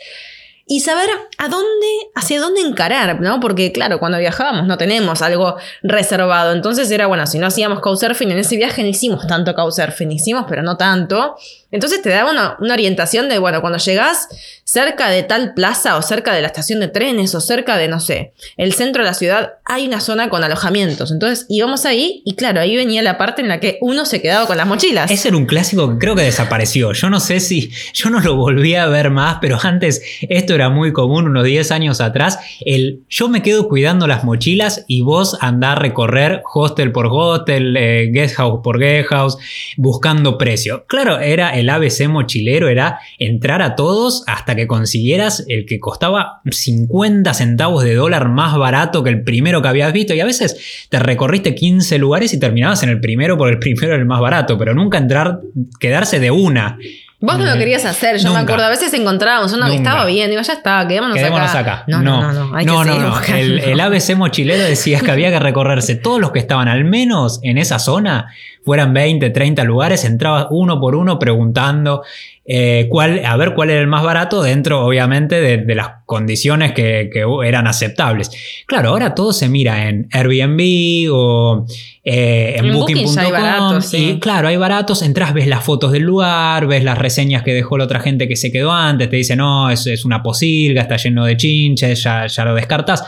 Y 0.70 0.82
saber 0.82 1.10
a 1.38 1.48
dónde, 1.48 1.88
hacia 2.14 2.42
dónde 2.42 2.60
encarar, 2.60 3.22
¿no? 3.22 3.40
Porque 3.40 3.72
claro, 3.72 4.00
cuando 4.00 4.18
viajábamos 4.18 4.68
no 4.68 4.78
tenemos 4.78 5.22
algo 5.22 5.56
reservado, 5.82 6.52
entonces 6.52 6.92
era 6.92 7.08
bueno, 7.08 7.26
si 7.26 7.40
no 7.40 7.48
hacíamos 7.48 7.80
couchsurfing 7.80 8.32
en 8.32 8.40
ese 8.40 8.58
viaje 8.58 8.84
no 8.84 8.90
hicimos 8.90 9.26
tanto 9.28 9.56
couchsurfing, 9.56 10.12
hicimos 10.12 10.44
pero 10.50 10.64
no 10.64 10.76
tanto, 10.76 11.38
entonces 11.72 12.02
te 12.02 12.10
daba 12.10 12.32
una, 12.32 12.74
orientación 12.74 13.28
de, 13.28 13.40
bueno, 13.40 13.62
cuando 13.62 13.80
llegás 13.80 14.28
cerca 14.64 15.10
de 15.10 15.24
tal 15.24 15.54
plaza 15.54 15.98
o 15.98 16.02
cerca 16.02 16.34
de 16.34 16.42
la 16.42 16.48
estación 16.48 16.80
de 16.80 16.88
trenes 16.88 17.34
o 17.36 17.42
cerca 17.42 17.78
de, 17.78 17.88
no 17.88 18.00
sé, 18.00 18.34
el 18.56 18.74
centro 18.74 19.04
de 19.04 19.10
la 19.10 19.14
ciudad, 19.14 19.54
hay 19.66 19.88
una 19.88 20.00
zona 20.00 20.30
con 20.30 20.44
alojamientos. 20.44 21.12
Entonces 21.12 21.46
íbamos 21.50 21.86
ahí 21.86 22.22
y 22.26 22.36
claro, 22.36 22.62
ahí 22.62 22.76
venía 22.76 23.02
la 23.02 23.18
parte 23.18 23.42
en 23.42 23.48
la 23.48 23.60
que 23.60 23.78
uno 23.82 24.06
se 24.06 24.22
quedaba 24.22 24.46
con 24.46 24.58
las 24.58 24.68
mochilas. 24.68 25.12
Ese 25.12 25.30
era 25.30 25.38
un 25.38 25.46
clásico 25.46 25.90
que 25.90 25.98
creo 25.98 26.16
que 26.16 26.22
desapareció. 26.24 26.94
Yo 26.94 27.10
no 27.10 27.20
sé 27.20 27.40
si, 27.40 27.72
yo 27.94 28.10
no 28.10 28.20
lo 28.20 28.36
volví 28.36 28.76
a 28.76 28.88
ver 28.88 29.10
más, 29.10 29.38
pero 29.42 29.58
antes 29.62 30.02
esto 30.30 30.56
era 30.56 30.70
muy 30.70 30.94
común 30.94 31.28
unos 31.28 31.44
10 31.44 31.72
años 31.72 32.02
atrás, 32.02 32.40
el 32.66 33.02
yo 33.10 33.30
me 33.30 33.42
quedo 33.42 33.68
cuidando 33.68 34.08
las 34.08 34.24
mochilas 34.24 34.86
y 34.88 35.02
vos 35.02 35.38
andás 35.42 35.68
a 35.68 35.76
recorrer 35.76 36.42
hostel 36.54 36.92
por 36.92 37.08
hostel, 37.12 37.76
eh, 37.76 38.10
guest 38.12 38.36
house 38.36 38.60
por 38.64 38.80
guest 38.80 39.10
house, 39.10 39.38
buscando 39.76 40.38
precio. 40.38 40.86
Claro, 40.88 41.20
era 41.20 41.57
el 41.58 41.70
ABC 41.70 42.08
mochilero, 42.08 42.70
era 42.70 43.00
entrar 43.20 43.62
a 43.62 43.76
todos 43.76 44.24
hasta 44.28 44.56
que 44.56 44.68
consiguieras 44.68 45.46
el 45.48 45.66
que 45.66 45.80
costaba 45.80 46.42
50 46.50 47.34
centavos 47.34 47.84
de 47.84 47.96
dólar 47.96 48.30
más 48.30 48.58
barato 48.58 49.04
que 49.04 49.10
el 49.10 49.24
primero 49.24 49.62
que 49.62 49.68
habías 49.68 49.94
visto 49.94 50.14
y 50.14 50.20
a 50.20 50.26
veces 50.26 50.88
te 50.90 51.00
recorriste 51.00 51.56
15 51.56 51.98
lugares 51.98 52.34
y 52.34 52.40
terminabas 52.40 52.84
en 52.84 52.90
el 52.90 53.00
primero 53.00 53.38
por 53.38 53.50
el 53.50 53.60
primero 53.60 53.94
era 53.94 53.98
el 53.98 54.06
más 54.06 54.22
barato, 54.22 54.58
pero 54.58 54.74
nunca 54.74 54.98
entrar, 54.98 55.40
quedarse 55.80 56.20
de 56.20 56.32
una. 56.32 56.78
Vos 57.20 57.40
no 57.40 57.46
lo 57.46 57.58
querías 57.58 57.84
hacer, 57.84 58.20
yo 58.20 58.32
me 58.32 58.38
acuerdo, 58.38 58.64
a 58.66 58.70
veces 58.70 58.94
encontrábamos 58.94 59.52
uno 59.52 59.66
que 59.66 59.78
estaba 59.78 60.06
bien, 60.06 60.30
digo, 60.30 60.44
ya 60.44 60.54
está, 60.54 60.88
quedémonos, 60.88 61.18
quedémonos 61.18 61.56
acá. 61.56 61.84
No, 61.88 62.00
no, 62.04 62.22
no, 62.22 62.32
no, 62.32 62.64
no, 62.64 62.86
no, 62.86 63.00
no. 63.00 63.22
El, 63.24 63.58
el, 63.58 63.80
ABC 63.80 64.16
mochilero 64.16 64.64
decía 64.64 65.00
que 65.00 65.10
había 65.10 65.32
que 65.32 65.40
recorrerse 65.40 65.96
todos 65.96 66.22
los 66.22 66.32
que 66.32 66.38
estaban 66.38 66.68
al 66.68 66.86
menos 66.86 67.40
en 67.42 67.58
esa 67.58 67.80
zona, 67.80 68.32
fueran 68.68 68.94
20, 68.94 69.30
30 69.30 69.64
lugares, 69.64 70.04
entrabas 70.04 70.48
uno 70.50 70.78
por 70.78 70.94
uno 70.94 71.18
preguntando 71.18 72.04
eh, 72.44 72.88
cuál, 72.90 73.26
a 73.26 73.38
ver 73.38 73.54
cuál 73.54 73.70
era 73.70 73.80
el 73.80 73.88
más 73.88 74.04
barato 74.04 74.42
dentro, 74.42 74.86
obviamente, 74.86 75.40
de, 75.40 75.74
las 75.74 76.04
condiciones 76.06 76.74
que, 76.74 77.10
eran 77.46 77.66
aceptables. 77.66 78.30
Claro, 78.66 78.90
ahora 78.90 79.16
todo 79.16 79.32
se 79.32 79.48
mira 79.48 79.88
en 79.88 80.10
Airbnb 80.12 81.10
o 81.14 81.66
eh, 82.04 82.56
en, 82.58 82.74
Booking.com. 82.74 83.80
Y 83.94 84.20
claro, 84.20 84.50
hay 84.50 84.58
baratos, 84.58 85.02
entras, 85.02 85.34
ves 85.34 85.48
las 85.48 85.64
fotos 85.64 85.94
del 85.94 86.04
lugar, 86.04 86.68
ves 86.68 86.84
las 86.84 86.98
reseñas 86.98 87.44
que 87.44 87.54
dejó 87.54 87.78
la 87.78 87.86
otra 87.86 88.02
gente 88.02 88.28
que 88.28 88.36
se 88.36 88.52
quedó 88.52 88.74
antes, 88.74 89.10
te 89.10 89.16
dice, 89.16 89.38
no, 89.38 89.70
es, 89.70 89.88
es 89.88 90.04
una 90.04 90.22
posilga, 90.22 90.82
está 90.82 90.98
lleno 90.98 91.24
de 91.24 91.38
chinches, 91.38 92.04
ya, 92.04 92.28
ya 92.28 92.44
lo 92.44 92.54
descartas. 92.54 93.06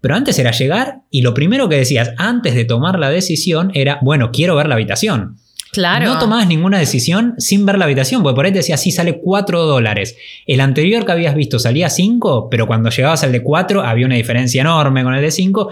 Pero 0.00 0.14
antes 0.14 0.38
era 0.38 0.50
llegar 0.50 1.02
y 1.10 1.22
lo 1.22 1.34
primero 1.34 1.68
que 1.68 1.76
decías 1.76 2.12
antes 2.16 2.54
de 2.54 2.64
tomar 2.64 2.98
la 2.98 3.10
decisión 3.10 3.70
era, 3.74 3.98
bueno, 4.02 4.30
quiero 4.32 4.56
ver 4.56 4.68
la 4.68 4.74
habitación. 4.74 5.36
Claro. 5.72 6.06
No 6.06 6.18
tomabas 6.18 6.48
ninguna 6.48 6.78
decisión 6.78 7.34
sin 7.38 7.64
ver 7.64 7.78
la 7.78 7.84
habitación, 7.84 8.22
porque 8.22 8.34
por 8.34 8.44
ahí 8.44 8.52
te 8.52 8.58
decía, 8.58 8.76
sí, 8.76 8.90
sale 8.90 9.20
4 9.20 9.66
dólares. 9.66 10.16
El 10.46 10.60
anterior 10.60 11.06
que 11.06 11.12
habías 11.12 11.36
visto 11.36 11.60
salía 11.60 11.88
5, 11.90 12.48
pero 12.50 12.66
cuando 12.66 12.90
llegabas 12.90 13.22
al 13.22 13.30
de 13.30 13.42
4 13.42 13.82
había 13.82 14.06
una 14.06 14.16
diferencia 14.16 14.62
enorme 14.62 15.04
con 15.04 15.14
el 15.14 15.22
de 15.22 15.30
5. 15.30 15.70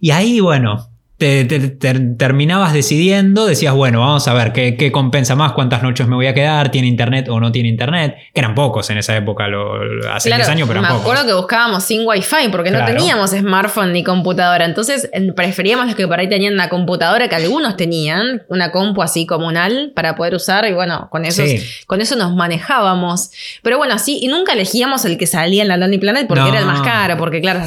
Y 0.00 0.10
ahí, 0.10 0.40
bueno, 0.40 0.88
te, 1.18 1.44
terminabas 1.44 2.74
decidiendo, 2.74 3.46
decías, 3.46 3.72
bueno, 3.72 4.00
vamos 4.00 4.28
a 4.28 4.34
ver 4.34 4.52
¿qué, 4.52 4.92
compensa 4.92 5.34
más, 5.34 5.52
cuántas 5.52 5.82
noches 5.82 6.06
me 6.06 6.14
voy 6.14 6.26
a 6.26 6.34
quedar, 6.34 6.70
tiene 6.70 6.88
internet 6.88 7.28
o 7.30 7.40
no 7.40 7.50
tiene 7.52 7.70
internet, 7.70 8.16
que 8.34 8.40
eran 8.40 8.54
pocos 8.54 8.90
en 8.90 8.98
esa 8.98 9.16
época, 9.16 9.48
lo, 9.48 9.76
hace 10.12 10.34
10 10.34 10.48
años, 10.48 10.68
pero 10.68 10.82
Me 10.82 10.88
acuerdo 10.88 11.24
que 11.24 11.32
buscábamos 11.32 11.84
sin 11.84 12.06
wifi 12.06 12.48
porque 12.50 12.70
no 12.70 12.84
teníamos 12.84 13.30
smartphone 13.30 13.92
ni 13.92 14.04
computadora, 14.04 14.66
entonces 14.66 15.10
preferíamos 15.34 15.86
los 15.86 15.94
que 15.94 16.06
por 16.06 16.18
ahí 16.18 16.28
tenían 16.28 16.52
una 16.52 16.68
computadora 16.68 17.28
que 17.28 17.34
algunos 17.34 17.76
tenían, 17.76 18.42
una 18.48 18.70
compu 18.70 19.02
así 19.02 19.24
comunal 19.26 19.92
para 19.94 20.16
poder 20.16 20.34
usar 20.34 20.66
y 20.66 20.74
bueno, 20.74 21.08
con, 21.10 21.24
eso 21.24 21.42
con 21.86 22.00
eso 22.00 22.16
nos 22.16 22.34
manejábamos. 22.34 23.30
Pero 23.62 23.78
bueno, 23.78 23.98
sí, 23.98 24.18
y 24.20 24.28
nunca 24.28 24.52
elegíamos 24.52 25.04
el 25.06 25.16
que 25.16 25.26
salía 25.26 25.62
en 25.62 25.68
la 25.68 25.76
Lonely 25.78 25.98
Planet 25.98 26.26
porque 26.26 26.48
era 26.48 26.58
el 26.58 26.66
más 26.66 26.82
caro, 26.82 27.16
porque 27.16 27.40
claro, 27.40 27.60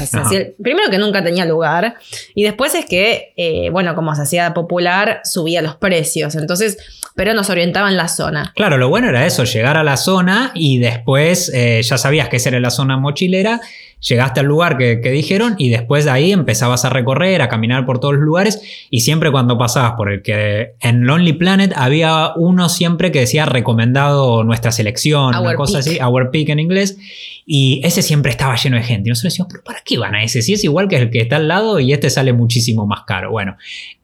primero 0.62 0.92
que 0.92 1.00
nunca 1.00 1.24
tenía 1.24 1.46
lugar 1.46 1.96
y 2.36 2.44
después 2.44 2.76
es 2.76 2.86
que 2.86 3.34
eh, 3.42 3.70
bueno, 3.70 3.96
como 3.96 4.14
se 4.16 4.24
hacía 4.24 4.54
popular, 4.54 5.22
subía 5.24 5.62
los 5.62 5.78
precios. 5.78 6.36
Entonces, 6.36 6.78
pero 7.16 7.34
nos 7.34 7.50
orientaba 7.50 7.88
en 7.88 7.96
la 7.96 8.10
zona. 8.10 8.52
Claro, 8.54 8.78
lo 8.78 8.90
bueno 8.90 9.08
era 9.08 9.26
eso, 9.26 9.46
llegar 9.46 9.78
a 9.78 9.84
la 9.86 9.96
zona 9.96 10.52
y 10.56 10.80
después 10.80 11.50
eh, 11.54 11.82
ya 11.82 11.98
sabías 11.98 12.28
que 12.28 12.36
esa 12.36 12.50
era 12.50 12.60
la 12.60 12.70
zona 12.70 12.98
mochilera 12.98 13.62
llegaste 14.00 14.40
al 14.40 14.46
lugar 14.46 14.78
que, 14.78 14.98
dijeron 14.98 15.56
y 15.58 15.70
después 15.70 16.06
de 16.06 16.12
ahí 16.12 16.32
empezabas 16.32 16.86
a 16.86 16.90
recorrer, 16.90 17.42
a 17.42 17.50
caminar 17.50 17.86
por 17.86 18.00
todos 18.00 18.16
los 18.16 18.24
lugares 18.24 18.62
y 18.90 19.02
siempre 19.02 19.32
cuando 19.32 19.58
pasabas 19.58 19.94
por 19.94 20.12
el 20.12 20.22
que 20.22 20.74
en 20.82 21.06
Lonely 21.06 21.34
Planet 21.34 21.74
había 21.76 22.34
uno 22.36 22.70
siempre 22.70 23.12
que 23.12 23.22
decía 23.22 23.46
recomendado 23.46 24.44
nuestra 24.44 24.72
selección, 24.72 25.36
una 25.36 25.56
cosa 25.56 25.80
así, 25.80 26.00
Our 26.02 26.32
Peak 26.32 26.50
en 26.50 26.60
inglés 26.60 26.98
y 27.46 27.82
ese 27.84 28.02
siempre 28.02 28.32
estaba 28.32 28.56
lleno 28.56 28.78
de 28.78 28.84
gente 28.84 29.10
y 29.10 29.12
nosotros 29.12 29.34
decíamos, 29.34 29.52
pero 29.52 29.64
¿para 29.64 29.82
qué 29.84 29.98
van 29.98 30.16
a 30.16 30.24
ese? 30.24 30.42
Si 30.42 30.54
es 30.54 30.64
igual 30.64 30.88
que 30.88 30.98
el 30.98 31.10
que 31.10 31.20
está 31.20 31.38
al 31.38 31.48
lado 31.48 31.80
y 31.80 31.92
este 31.92 32.10
sale 32.10 32.32
muchísimo 32.32 32.86
más 32.86 33.04
caro. 33.06 33.32
Bueno, 33.32 33.58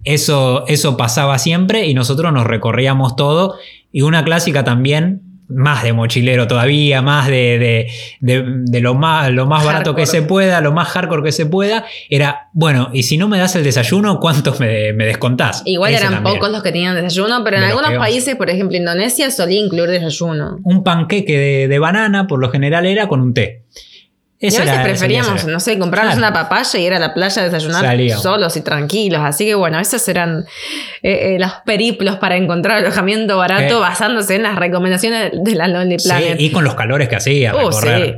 eso, 0.04 0.66
eso 0.68 0.98
pasaba 0.98 1.38
siempre 1.38 1.86
y 1.88 1.94
nosotros 1.94 2.34
nos 2.34 2.46
recorríamos 2.46 3.16
todo 3.16 3.56
y 3.92 4.02
una 4.02 4.24
clásica 4.24 4.64
también 4.64 5.22
más 5.48 5.84
de 5.84 5.94
mochilero 5.94 6.48
todavía, 6.48 7.02
más 7.02 7.28
de, 7.28 7.88
lo 8.22 8.96
más, 8.96 9.32
lo 9.32 9.46
más 9.46 9.64
barato 9.64 9.96
que 9.96 10.06
se 10.06 10.22
pueda, 10.22 10.62
lo 10.62 10.72
más 10.72 10.88
hardcore 10.90 11.24
que 11.24 11.32
se 11.32 11.46
pueda, 11.46 11.86
era, 12.10 12.50
bueno, 12.54 12.90
y 12.94 13.04
si 13.04 13.18
no 13.18 13.28
me 13.28 13.38
das 13.38 13.56
el 13.56 13.64
desayuno, 13.64 14.20
¿cuántos 14.20 14.60
me, 14.60 14.94
me 14.94 15.06
descontás? 15.06 15.62
Igual 15.66 15.94
eran 15.94 16.24
pocos 16.24 16.52
los 16.52 16.64
que 16.64 16.72
tenían 16.72 16.96
desayuno, 16.96 17.44
pero 17.44 17.58
en 17.58 17.64
algunos 17.64 17.94
países, 17.94 18.36
por 18.36 18.50
ejemplo 18.50 18.78
Indonesia, 18.78 19.30
solía 19.32 19.60
incluir 19.60 19.90
desayuno. 19.90 20.58
Un 20.64 20.84
panqueque 20.84 21.68
de 21.68 21.80
banana, 21.80 22.28
por 22.28 22.40
lo 22.40 22.50
general, 22.50 22.86
era 22.86 23.08
con 23.08 23.22
un 23.22 23.34
té 23.34 23.66
y 24.54 24.56
a 24.56 24.62
veces 24.62 24.80
preferíamos, 24.80 25.46
no 25.46 25.60
sé, 25.60 25.78
comprarnos 25.80 26.18
una 26.18 26.34
papaya 26.34 26.80
y 26.80 26.86
ir 26.86 26.94
a 26.94 27.00
la 27.00 27.14
playa 27.14 27.42
a 27.42 27.50
desayunar 27.50 27.98
solos 28.12 28.56
y 28.58 28.62
tranquilos. 28.62 29.22
Así 29.24 29.46
que 29.46 29.56
bueno, 29.56 29.80
esos 29.80 30.08
eran 30.08 30.46
eh, 31.02 31.36
eh, 31.36 31.38
los 31.40 31.52
periplos 31.66 32.18
para 32.18 32.36
encontrar 32.36 32.78
alojamiento 32.78 33.38
barato 33.38 33.78
eh. 33.78 33.80
basándose 33.80 34.36
en 34.36 34.44
las 34.44 34.56
recomendaciones 34.56 35.32
de 35.34 35.56
la 35.56 35.68
Lonely 35.68 35.98
Planet. 35.98 36.40
y 36.40 36.52
con 36.52 36.64
los 36.64 36.76
calores 36.76 37.10
que 37.10 37.16
hacía, 37.16 37.56
uh, 37.56 37.70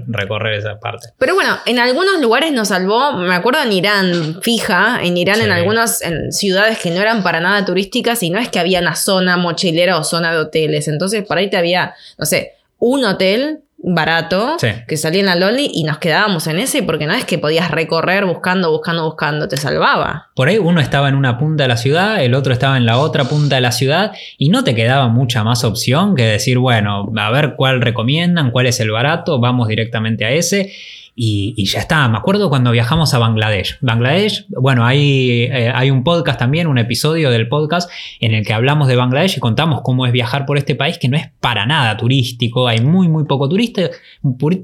recorrer, 0.07 0.53
esa 0.53 0.79
parte. 0.79 1.09
Pero 1.17 1.35
bueno, 1.35 1.57
en 1.65 1.79
algunos 1.79 2.19
lugares 2.21 2.51
nos 2.51 2.69
salvó, 2.69 3.13
me 3.13 3.35
acuerdo 3.35 3.61
en 3.63 3.71
Irán, 3.71 4.39
fija, 4.41 4.99
en 5.01 5.17
Irán 5.17 5.41
en 5.41 5.51
algunas 5.51 6.01
ciudades 6.31 6.79
que 6.79 6.91
no 6.91 7.01
eran 7.01 7.23
para 7.23 7.39
nada 7.39 7.63
turísticas 7.65 8.21
y 8.23 8.29
no 8.29 8.39
es 8.39 8.49
que 8.49 8.59
había 8.59 8.79
una 8.79 8.95
zona 8.95 9.37
mochilera 9.37 9.97
o 9.97 10.03
zona 10.03 10.31
de 10.31 10.39
hoteles. 10.39 10.87
Entonces 10.87 11.25
por 11.25 11.37
ahí 11.37 11.49
te 11.49 11.57
había, 11.57 11.93
no 12.17 12.25
sé, 12.25 12.53
un 12.79 13.05
hotel 13.05 13.61
barato 13.79 14.57
que 14.87 14.97
salía 14.97 15.19
en 15.19 15.27
la 15.27 15.35
Loli 15.35 15.69
y 15.73 15.83
nos 15.83 15.99
quedábamos 15.99 16.47
en 16.47 16.59
ese 16.59 16.83
porque 16.83 17.05
no 17.05 17.13
es 17.13 17.25
que 17.25 17.37
podías 17.37 17.69
recorrer 17.69 18.25
buscando, 18.25 18.71
buscando, 18.71 19.05
buscando, 19.05 19.47
te 19.47 19.57
salvaba. 19.57 20.29
Por 20.35 20.47
ahí 20.47 20.57
uno 20.57 20.81
estaba 20.81 21.09
en 21.09 21.15
una 21.15 21.37
punta 21.37 21.63
de 21.63 21.69
la 21.69 21.77
ciudad, 21.77 22.23
el 22.23 22.33
otro 22.33 22.53
estaba 22.53 22.77
en 22.77 22.85
la 22.85 22.97
otra 22.97 23.25
punta 23.25 23.55
de 23.55 23.61
la 23.61 23.71
ciudad 23.71 24.13
y 24.37 24.49
no 24.49 24.63
te 24.63 24.75
quedaba 24.75 25.07
mucha 25.09 25.43
más 25.43 25.63
opción 25.63 26.15
que 26.15 26.23
decir, 26.23 26.57
bueno, 26.57 27.11
a 27.15 27.31
ver 27.31 27.53
cuál 27.55 27.81
recomiendan, 27.81 28.51
cuál 28.51 28.65
es 28.65 28.79
el 28.79 28.91
barato, 28.91 29.39
vamos 29.39 29.67
directamente 29.67 30.25
a 30.25 30.31
ese. 30.31 30.71
Y, 31.19 31.65
ya 31.65 31.79
está. 31.79 32.07
Me 32.07 32.17
acuerdo 32.19 32.47
cuando 32.47 32.69
viajamos 32.69 33.11
a 33.15 33.17
Bangladesh. 33.17 33.79
Bangladesh, 33.81 34.45
bueno, 34.49 34.85
hay, 34.85 35.49
eh, 35.51 35.71
hay 35.73 35.89
un 35.89 36.03
podcast 36.03 36.37
también, 36.37 36.67
un 36.67 36.77
episodio 36.77 37.31
del 37.31 37.47
podcast 37.47 37.89
en 38.19 38.35
el 38.35 38.45
que 38.45 38.53
hablamos 38.53 38.87
de 38.87 38.95
Bangladesh 38.95 39.37
y 39.37 39.39
contamos 39.39 39.81
cómo 39.81 40.05
es 40.05 40.11
viajar 40.11 40.45
por 40.45 40.59
este 40.59 40.75
país 40.75 40.99
que 40.99 41.09
no 41.09 41.17
es 41.17 41.31
para 41.39 41.65
nada 41.65 41.97
turístico. 41.97 42.67
Hay 42.67 42.81
muy, 42.81 43.07
muy 43.07 43.23
poco 43.23 43.49
turista, 43.49 43.89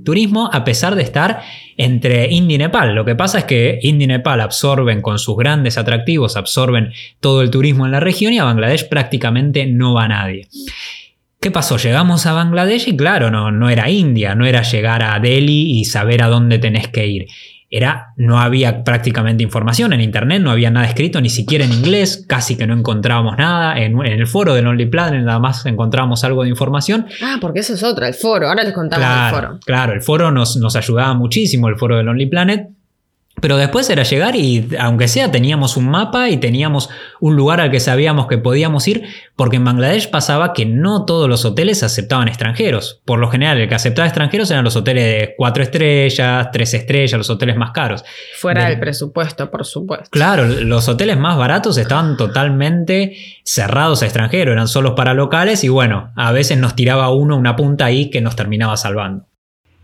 turismo 0.05 0.47
a 0.53 0.63
pesar 0.63 0.93
de 0.93 1.01
estar 1.01 1.41
entre 1.75 2.31
India 2.31 2.53
y 2.53 2.57
Nepal. 2.59 2.93
Lo 2.93 3.03
que 3.03 3.15
pasa 3.15 3.39
es 3.39 3.45
que 3.45 3.79
India 3.81 4.05
y 4.05 4.07
Nepal 4.09 4.39
absorben 4.39 5.01
con 5.01 5.17
sus 5.17 5.35
grandes 5.35 5.79
atractivos, 5.79 6.37
absorben 6.37 6.91
todo 7.19 7.41
el 7.41 7.49
turismo 7.49 7.87
en 7.87 7.93
la 7.93 7.99
región 7.99 8.31
y 8.31 8.37
a 8.37 8.43
Bangladesh 8.43 8.87
prácticamente 8.89 9.65
no 9.65 9.95
va 9.95 10.07
nadie. 10.07 10.47
¿Qué 11.43 11.51
pasó? 11.51 11.75
Llegamos 11.75 12.25
a 12.25 12.31
Bangladesh 12.31 12.87
y 12.87 12.95
claro, 12.95 13.29
no, 13.29 13.51
no 13.51 13.69
era 13.69 13.89
India, 13.89 14.33
no 14.33 14.45
era 14.45 14.61
llegar 14.61 15.03
a 15.03 15.19
Delhi 15.19 15.77
y 15.77 15.83
saber 15.83 16.23
a 16.23 16.27
dónde 16.27 16.57
tenés 16.57 16.87
que 16.87 17.05
ir. 17.05 17.25
Era, 17.69 18.13
no 18.15 18.39
había 18.39 18.85
prácticamente 18.85 19.43
información 19.43 19.91
en 19.91 19.99
internet, 19.99 20.41
no 20.41 20.51
había 20.51 20.71
nada 20.71 20.85
escrito, 20.85 21.19
ni 21.19 21.27
siquiera 21.27 21.65
en 21.65 21.73
inglés, 21.73 22.25
casi 22.29 22.55
que 22.55 22.65
no 22.65 22.73
encontrábamos 22.73 23.37
nada. 23.37 23.77
En, 23.77 23.99
el 24.05 24.25
foro 24.25 24.53
del 24.53 24.67
Only 24.67 24.85
Planet 24.85 25.21
nada 25.21 25.39
más 25.39 25.65
encontramos 25.65 26.23
algo 26.23 26.43
de 26.43 26.49
información. 26.49 27.07
Ah, 27.21 27.39
porque 27.41 27.59
eso 27.59 27.73
es 27.73 27.83
otra, 27.83 28.07
el 28.07 28.13
foro, 28.13 28.47
ahora 28.47 28.63
les 28.63 28.71
contamos 28.71 29.05
el 29.05 29.35
foro. 29.35 29.59
Claro, 29.65 29.91
el 29.91 30.01
foro 30.01 30.31
nos, 30.31 30.55
nos 30.55 30.77
ayudaba 30.77 31.13
muchísimo, 31.13 31.67
el 31.67 31.75
foro 31.75 31.97
del 31.97 32.07
Only 32.07 32.27
Planet. 32.27 32.69
Pero 33.41 33.57
después 33.57 33.89
era 33.89 34.03
llegar 34.03 34.35
y, 34.35 34.69
aunque 34.79 35.07
sea, 35.07 35.31
teníamos 35.31 35.75
un 35.75 35.89
mapa 35.89 36.29
y 36.29 36.37
teníamos 36.37 36.89
un 37.19 37.35
lugar 37.35 37.59
al 37.59 37.71
que 37.71 37.79
sabíamos 37.79 38.27
que 38.27 38.37
podíamos 38.37 38.87
ir, 38.87 39.03
porque 39.35 39.57
en 39.57 39.65
Bangladesh 39.65 40.09
pasaba 40.09 40.53
que 40.53 40.65
no 40.65 41.03
todos 41.05 41.27
los 41.27 41.43
hoteles 41.43 41.83
aceptaban 41.83 42.27
extranjeros. 42.27 43.01
Por 43.05 43.19
lo 43.19 43.29
general, 43.29 43.59
el 43.59 43.67
que 43.67 43.75
aceptaba 43.75 44.07
extranjeros 44.07 44.49
eran 44.51 44.63
los 44.63 44.75
hoteles 44.75 45.03
de 45.03 45.33
cuatro 45.35 45.63
estrellas, 45.63 46.49
tres 46.53 46.73
estrellas, 46.73 47.17
los 47.17 47.29
hoteles 47.29 47.57
más 47.57 47.71
caros. 47.71 48.05
Fuera 48.37 48.69
del 48.69 48.79
presupuesto, 48.79 49.49
por 49.49 49.65
supuesto. 49.65 50.09
Claro, 50.11 50.45
los 50.45 50.87
hoteles 50.87 51.17
más 51.17 51.37
baratos 51.37 51.77
estaban 51.77 52.15
totalmente 52.15 53.17
cerrados 53.43 54.03
a 54.03 54.05
extranjeros, 54.05 54.53
eran 54.53 54.67
solos 54.67 54.93
para 54.95 55.13
locales 55.13 55.63
y 55.63 55.69
bueno, 55.69 56.11
a 56.15 56.31
veces 56.31 56.57
nos 56.57 56.75
tiraba 56.75 57.11
uno 57.11 57.35
una 57.35 57.55
punta 57.55 57.85
ahí 57.85 58.09
que 58.09 58.21
nos 58.21 58.35
terminaba 58.35 58.77
salvando. 58.77 59.25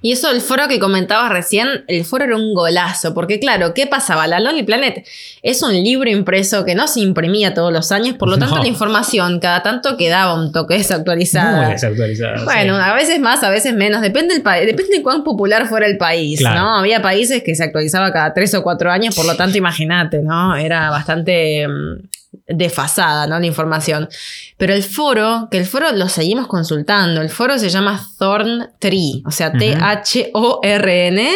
Y 0.02 0.14
eso, 0.14 0.32
el 0.32 0.40
foro 0.40 0.70
que 0.70 0.80
comentabas 0.80 1.30
recién, 1.30 1.84
el 1.88 2.06
foro 2.06 2.24
era 2.24 2.36
un 2.38 2.54
golazo, 2.54 3.14
porque 3.14 3.40
claro, 3.40 3.74
¿qué 3.74 3.86
pasaba? 3.86 4.28
La 4.28 4.40
Lonely 4.40 4.64
Planet 4.64 5.06
es 5.44 5.62
un 5.62 5.74
libro 5.74 6.10
impreso 6.10 6.64
que 6.64 6.74
no 6.74 6.88
se 6.88 7.02
imprimía 7.02 7.54
todos 7.54 7.74
los 7.74 7.92
años, 7.92 8.16
por 8.16 8.30
lo 8.30 8.38
tanto 8.38 8.60
la 8.60 8.68
información 8.68 9.40
cada 9.42 9.62
tanto 9.62 9.98
quedaba 9.98 10.36
un 10.36 10.54
toque 10.54 10.76
desactualizada. 10.76 11.64
Muy 11.64 11.74
desactualizada. 11.74 12.46
Bueno, 12.46 12.78
a 12.78 12.94
veces 12.94 13.20
más, 13.20 13.44
a 13.44 13.50
veces 13.50 13.74
menos, 13.74 14.02
depende, 14.02 14.36
del 14.36 14.66
depende 14.66 14.98
de 14.98 15.04
cuán 15.04 15.26
popular 15.26 15.68
fuera 15.68 15.86
el 15.86 15.98
país, 15.98 16.40
¿no? 16.42 16.78
Había 16.78 17.02
países 17.02 17.44
que 17.44 17.56
se 17.56 17.64
actualizaba 17.64 18.14
cada 18.14 18.34
tres 18.34 18.54
o 18.54 18.64
cuatro 18.64 18.92
años, 18.92 19.16
por 19.16 19.26
lo 19.26 19.36
tanto 19.36 19.58
imagínate, 19.58 20.22
¿no? 20.22 20.56
Era 20.56 20.90
bastante 20.90 21.68
mm, 21.68 22.19
desfasada, 22.48 23.28
¿no? 23.28 23.40
La 23.40 23.46
información. 23.46 24.10
Pero 24.58 24.74
el 24.74 24.84
foro, 24.84 25.48
que 25.50 25.58
el 25.58 25.66
foro 25.66 25.92
lo 25.92 26.10
seguimos 26.10 26.48
consultando, 26.48 27.22
el 27.22 27.30
foro 27.30 27.58
se 27.58 27.70
llama 27.70 28.06
Thorn 28.18 28.70
Tree, 28.80 29.24
o 29.26 29.32
sea, 29.32 29.52
T-H-O-R-N, 29.52 31.30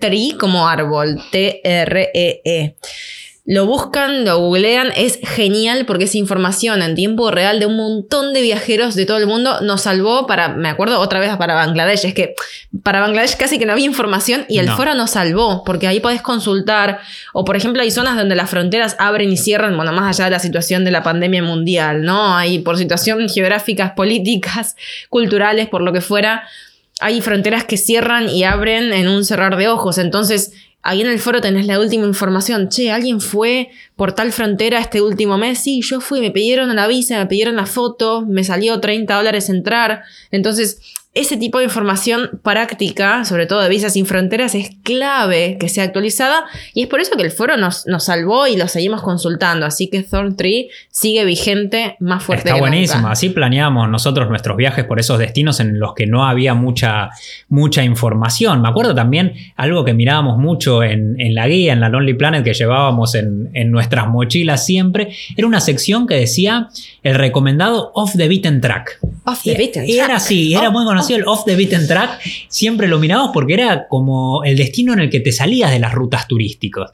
Tree 0.00 0.36
como 0.38 0.68
árbol, 0.68 1.20
T-R-E-E. 1.30 2.10
e 2.14 2.40
e 2.44 2.76
lo 3.50 3.64
buscan, 3.64 4.26
lo 4.26 4.40
googlean, 4.40 4.92
es 4.94 5.18
genial 5.22 5.86
porque 5.86 6.04
es 6.04 6.14
información 6.14 6.82
en 6.82 6.94
tiempo 6.94 7.30
real 7.30 7.58
de 7.60 7.64
un 7.64 7.78
montón 7.78 8.34
de 8.34 8.42
viajeros 8.42 8.94
de 8.94 9.06
todo 9.06 9.16
el 9.16 9.26
mundo. 9.26 9.62
Nos 9.62 9.80
salvó 9.80 10.26
para, 10.26 10.48
me 10.50 10.68
acuerdo 10.68 11.00
otra 11.00 11.18
vez 11.18 11.34
para 11.38 11.54
Bangladesh, 11.54 12.04
es 12.04 12.12
que 12.12 12.34
para 12.82 13.00
Bangladesh 13.00 13.38
casi 13.38 13.58
que 13.58 13.64
no 13.64 13.72
había 13.72 13.86
información 13.86 14.44
y 14.50 14.58
el 14.58 14.68
foro 14.68 14.94
nos 14.94 15.12
salvó 15.12 15.64
porque 15.64 15.86
ahí 15.86 15.98
podés 15.98 16.20
consultar 16.20 17.00
o 17.32 17.46
por 17.46 17.56
ejemplo 17.56 17.80
hay 17.80 17.90
zonas 17.90 18.18
donde 18.18 18.36
las 18.36 18.50
fronteras 18.50 18.96
abren 18.98 19.32
y 19.32 19.38
cierran, 19.38 19.74
bueno, 19.76 19.94
más 19.94 20.14
allá 20.14 20.26
de 20.26 20.32
la 20.32 20.40
situación 20.40 20.84
de 20.84 20.90
la 20.90 21.02
pandemia 21.02 21.42
mundial, 21.42 22.02
¿no? 22.02 22.36
Hay 22.36 22.58
por 22.58 22.76
situación 22.76 23.30
geográficas, 23.30 23.92
políticas, 23.92 24.76
culturales, 25.08 25.68
por 25.68 25.80
lo 25.80 25.94
que 25.94 26.02
fuera, 26.02 26.46
hay 27.00 27.22
fronteras 27.22 27.64
que 27.64 27.78
cierran 27.78 28.28
y 28.28 28.44
abren 28.44 28.92
en 28.92 29.08
un 29.08 29.24
cerrar 29.24 29.56
de 29.56 29.68
ojos. 29.68 29.96
Entonces, 29.96 30.52
Ahí 30.82 31.00
en 31.00 31.08
el 31.08 31.18
foro 31.18 31.40
tenés 31.40 31.66
la 31.66 31.80
última 31.80 32.06
información. 32.06 32.68
Che, 32.68 32.90
¿alguien 32.90 33.20
fue 33.20 33.70
por 33.96 34.12
tal 34.12 34.32
frontera 34.32 34.78
este 34.78 35.02
último 35.02 35.36
mes? 35.36 35.58
Sí, 35.58 35.80
yo 35.82 36.00
fui, 36.00 36.20
me 36.20 36.30
pidieron 36.30 36.74
la 36.74 36.86
visa, 36.86 37.18
me 37.18 37.26
pidieron 37.26 37.56
la 37.56 37.66
foto, 37.66 38.24
me 38.26 38.44
salió 38.44 38.80
30 38.80 39.14
dólares 39.14 39.48
entrar. 39.48 40.04
Entonces, 40.30 40.80
ese 41.14 41.38
tipo 41.38 41.58
de 41.58 41.64
información 41.64 42.40
práctica, 42.42 43.24
sobre 43.24 43.46
todo 43.46 43.62
de 43.62 43.68
Visas 43.70 43.94
sin 43.94 44.04
Fronteras, 44.04 44.54
es 44.54 44.70
clave 44.82 45.56
que 45.58 45.70
sea 45.70 45.84
actualizada 45.84 46.44
y 46.74 46.82
es 46.82 46.88
por 46.88 47.00
eso 47.00 47.16
que 47.16 47.22
el 47.22 47.30
foro 47.30 47.56
nos, 47.56 47.86
nos 47.86 48.04
salvó 48.04 48.46
y 48.46 48.56
lo 48.56 48.68
seguimos 48.68 49.02
consultando. 49.02 49.64
Así 49.64 49.88
que 49.88 50.02
Thorntree 50.02 50.68
sigue 50.90 51.24
vigente 51.24 51.96
más 51.98 52.22
fuerte. 52.22 52.50
Está 52.50 52.60
buenísimo. 52.60 53.08
Así 53.08 53.30
planeamos 53.30 53.88
nosotros 53.88 54.28
nuestros 54.28 54.56
viajes 54.56 54.84
por 54.84 55.00
esos 55.00 55.18
destinos 55.18 55.60
en 55.60 55.80
los 55.80 55.94
que 55.94 56.06
no 56.06 56.26
había 56.26 56.54
mucha, 56.54 57.08
mucha 57.48 57.82
información. 57.82 58.60
Me 58.60 58.68
acuerdo 58.68 58.94
también 58.94 59.32
algo 59.56 59.86
que 59.86 59.94
mirábamos 59.94 60.36
mucho 60.36 60.82
en, 60.82 61.16
la 61.34 61.48
guía, 61.48 61.72
en 61.72 61.80
la 61.80 61.88
Lonely 61.88 62.14
Planet 62.14 62.44
que 62.44 62.52
llevábamos 62.52 63.14
en, 63.14 63.50
en 63.54 63.70
nuestras 63.70 64.08
mochilas 64.08 64.66
siempre. 64.66 65.08
Era 65.36 65.46
una 65.46 65.60
sección 65.60 66.06
que 66.06 66.16
decía 66.16 66.68
el 67.02 67.14
recomendado 67.14 67.92
Off 67.94 68.12
the 68.16 68.28
Beaten 68.28 68.60
Track. 68.60 69.00
Off 69.24 69.42
the 69.42 69.54
Beaten 69.54 69.84
Track. 69.86 69.88
Era 69.88 70.16
así, 70.16 70.54
era 70.54 70.68
oh, 70.68 70.72
muy 70.72 70.84
conocido 70.84 70.97
el 71.14 71.24
Off 71.26 71.44
the 71.44 71.56
Beaten 71.56 71.86
Track, 71.86 72.20
siempre 72.48 72.88
lo 72.88 72.98
mirábamos 72.98 73.30
porque 73.32 73.54
era 73.54 73.86
como 73.88 74.44
el 74.44 74.56
destino 74.56 74.92
en 74.92 75.00
el 75.00 75.10
que 75.10 75.20
te 75.20 75.32
salías 75.32 75.70
de 75.70 75.78
las 75.78 75.92
rutas 75.92 76.28
turísticas. 76.28 76.90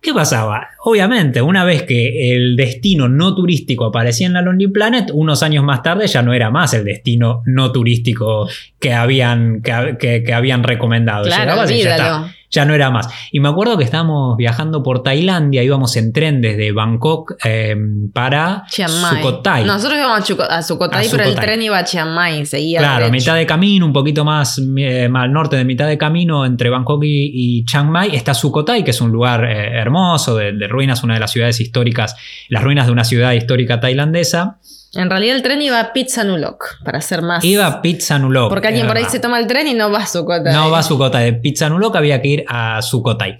¿Qué 0.00 0.12
pasaba? 0.12 0.68
Obviamente, 0.84 1.40
una 1.40 1.64
vez 1.64 1.84
que 1.84 2.34
el 2.34 2.56
destino 2.56 3.08
no 3.08 3.34
turístico 3.34 3.86
aparecía 3.86 4.26
en 4.26 4.34
la 4.34 4.42
Lonely 4.42 4.68
Planet, 4.68 5.10
unos 5.14 5.42
años 5.42 5.64
más 5.64 5.82
tarde 5.82 6.06
ya 6.06 6.20
no 6.20 6.34
era 6.34 6.50
más 6.50 6.74
el 6.74 6.84
destino 6.84 7.42
no 7.46 7.72
turístico 7.72 8.46
que 8.78 8.92
habían, 8.92 9.62
que, 9.62 10.32
habían 10.34 10.62
recomendado. 10.62 11.24
Claro, 11.24 11.66
ya 11.66 12.34
no 12.64 12.74
era 12.74 12.90
más. 12.90 13.08
Y 13.32 13.40
me 13.40 13.48
acuerdo 13.48 13.76
que 13.76 13.84
estábamos 13.84 14.36
viajando 14.36 14.82
por 14.82 15.02
Tailandia, 15.02 15.62
íbamos 15.62 15.96
en 15.96 16.12
tren 16.12 16.40
desde 16.40 16.72
Bangkok 16.72 17.34
em, 17.42 18.10
para 18.12 18.64
Sukhothai. 18.68 19.64
Nosotros 19.64 19.98
íbamos 19.98 20.30
a, 20.48 20.62
Sukhothai, 20.62 21.08
pero 21.10 21.24
el 21.24 21.34
tren 21.34 21.62
iba 21.62 21.78
a 21.78 21.84
Chiang 21.84 22.14
Mai, 22.14 22.46
seguía. 22.46 22.78
Claro, 22.78 23.10
mitad 23.10 23.34
de 23.34 23.46
camino, 23.46 23.86
un 23.86 23.92
poquito 23.92 24.24
más, 24.24 24.60
eh, 24.76 25.08
al 25.12 25.32
norte 25.32 25.56
de 25.56 25.64
mitad 25.64 25.88
de 25.88 25.98
camino, 25.98 26.44
entre 26.44 26.70
Bangkok 26.70 27.02
y, 27.04 27.64
Chiang 27.64 27.90
Mai, 27.90 28.14
está 28.14 28.34
Sukhothai, 28.34 28.84
que 28.84 28.90
es 28.90 29.00
un 29.00 29.10
lugar 29.10 29.44
eh, 29.44 29.80
hermoso, 29.80 30.36
de, 30.36 30.52
de 30.52 30.68
ruinas, 30.68 31.02
una 31.02 31.14
de 31.14 31.20
las 31.20 31.32
ciudades 31.32 31.60
históricas, 31.60 32.14
las 32.48 32.62
ruinas 32.62 32.86
de 32.86 32.92
una 32.92 33.04
ciudad 33.04 33.32
histórica 33.32 33.80
tailandesa. 33.80 34.58
En 34.96 35.10
realidad 35.10 35.36
el 35.36 35.42
tren 35.42 35.60
iba 35.62 35.80
a 35.80 35.92
Pizzanulok, 35.92 36.82
para 36.84 37.00
ser 37.00 37.22
más. 37.22 37.44
Iba 37.44 37.66
a 37.66 37.82
Pizzanulok. 37.82 38.48
Porque 38.48 38.68
alguien 38.68 38.86
por 38.86 38.96
ahí 38.96 39.04
se 39.06 39.18
toma 39.18 39.38
el 39.38 39.46
tren 39.46 39.66
y 39.66 39.74
no 39.74 39.90
va 39.90 40.00
a 40.00 40.06
Sukhothai. 40.06 40.52
No 40.54 40.70
va 40.70 40.78
a 40.78 40.82
Sukhothai. 40.82 41.24
De 41.24 41.32
Pizzanulok 41.34 41.96
había 41.96 42.20
que 42.22 42.28
ir 42.28 42.44
a 42.48 42.80
Sukhothai. 42.82 43.38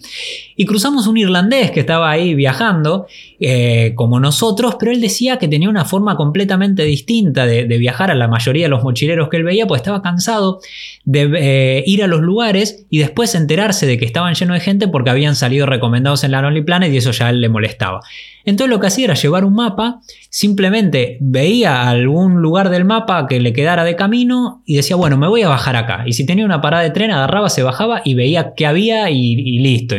Y 0.57 0.67
cruzamos 0.67 1.07
un 1.07 1.17
irlandés 1.17 1.71
que 1.71 1.81
estaba 1.81 2.11
ahí 2.11 2.35
viajando, 2.35 3.07
eh, 3.40 3.93
como 3.95 4.21
nosotros, 4.21 4.77
pero 4.79 4.93
él 4.93 5.01
decía 5.01 5.38
que 5.38 5.49
tenía 5.49 5.69
una 5.69 5.85
forma 5.85 6.17
completamente 6.17 6.85
distinta 6.85 7.47
de, 7.47 7.64
viajar 7.75 8.11
a 8.11 8.14
la 8.14 8.29
mayoría 8.29 8.67
de 8.67 8.69
los 8.69 8.85
mochileros 8.85 9.29
que 9.29 9.37
él 9.37 9.45
veía, 9.45 9.67
pues 9.67 9.81
estaba 9.81 10.01
cansado 10.01 10.61
de 11.05 11.31
eh, 11.37 11.85
ir 11.87 12.05
a 12.05 12.07
los 12.07 12.21
lugares 12.21 12.87
y 12.88 12.99
después 12.99 13.35
enterarse 13.35 13.87
de 13.87 13.99
que 13.99 14.05
estaban 14.05 14.35
llenos 14.35 14.55
de 14.55 14.61
gente 14.61 14.88
porque 14.88 15.11
habían 15.11 15.35
salido 15.35 15.67
recomendados 15.67 16.25
en 16.25 16.31
la 16.31 16.40
Lonely 16.40 16.62
Planet 16.62 16.93
y 16.93 16.99
eso 16.99 17.11
ya 17.11 17.31
él 17.31 17.40
le 17.40 17.49
molestaba. 17.49 18.01
Entonces 18.45 18.71
lo 18.71 18.81
que 18.81 18.88
hacía 18.88 19.07
era 19.07 19.14
llevar 19.14 19.45
un 19.45 19.55
mapa, 19.55 20.01
simplemente 20.29 21.17
veía 21.21 21.88
algún 21.88 22.43
lugar 22.43 22.69
del 22.69 22.85
mapa 22.85 23.27
que 23.27 23.40
le 23.40 23.53
quedara 23.53 23.85
de 23.85 23.97
camino 23.97 24.62
y 24.67 24.77
decía, 24.77 24.97
bueno, 24.97 25.17
me 25.17 25.29
voy 25.29 25.43
a 25.43 25.49
bajar 25.49 25.77
acá. 25.77 26.05
Y 26.07 26.12
si 26.12 26.27
tenía 26.27 26.45
una 26.45 26.61
parada 26.61 26.83
de 26.83 26.90
tren, 26.90 27.11
agarraba, 27.11 27.49
se 27.49 27.62
bajaba 27.62 28.03
y 28.05 28.14
veía 28.14 28.53
qué 28.55 28.67
había 28.67 29.11
y, 29.11 29.59
listo. 29.61 29.97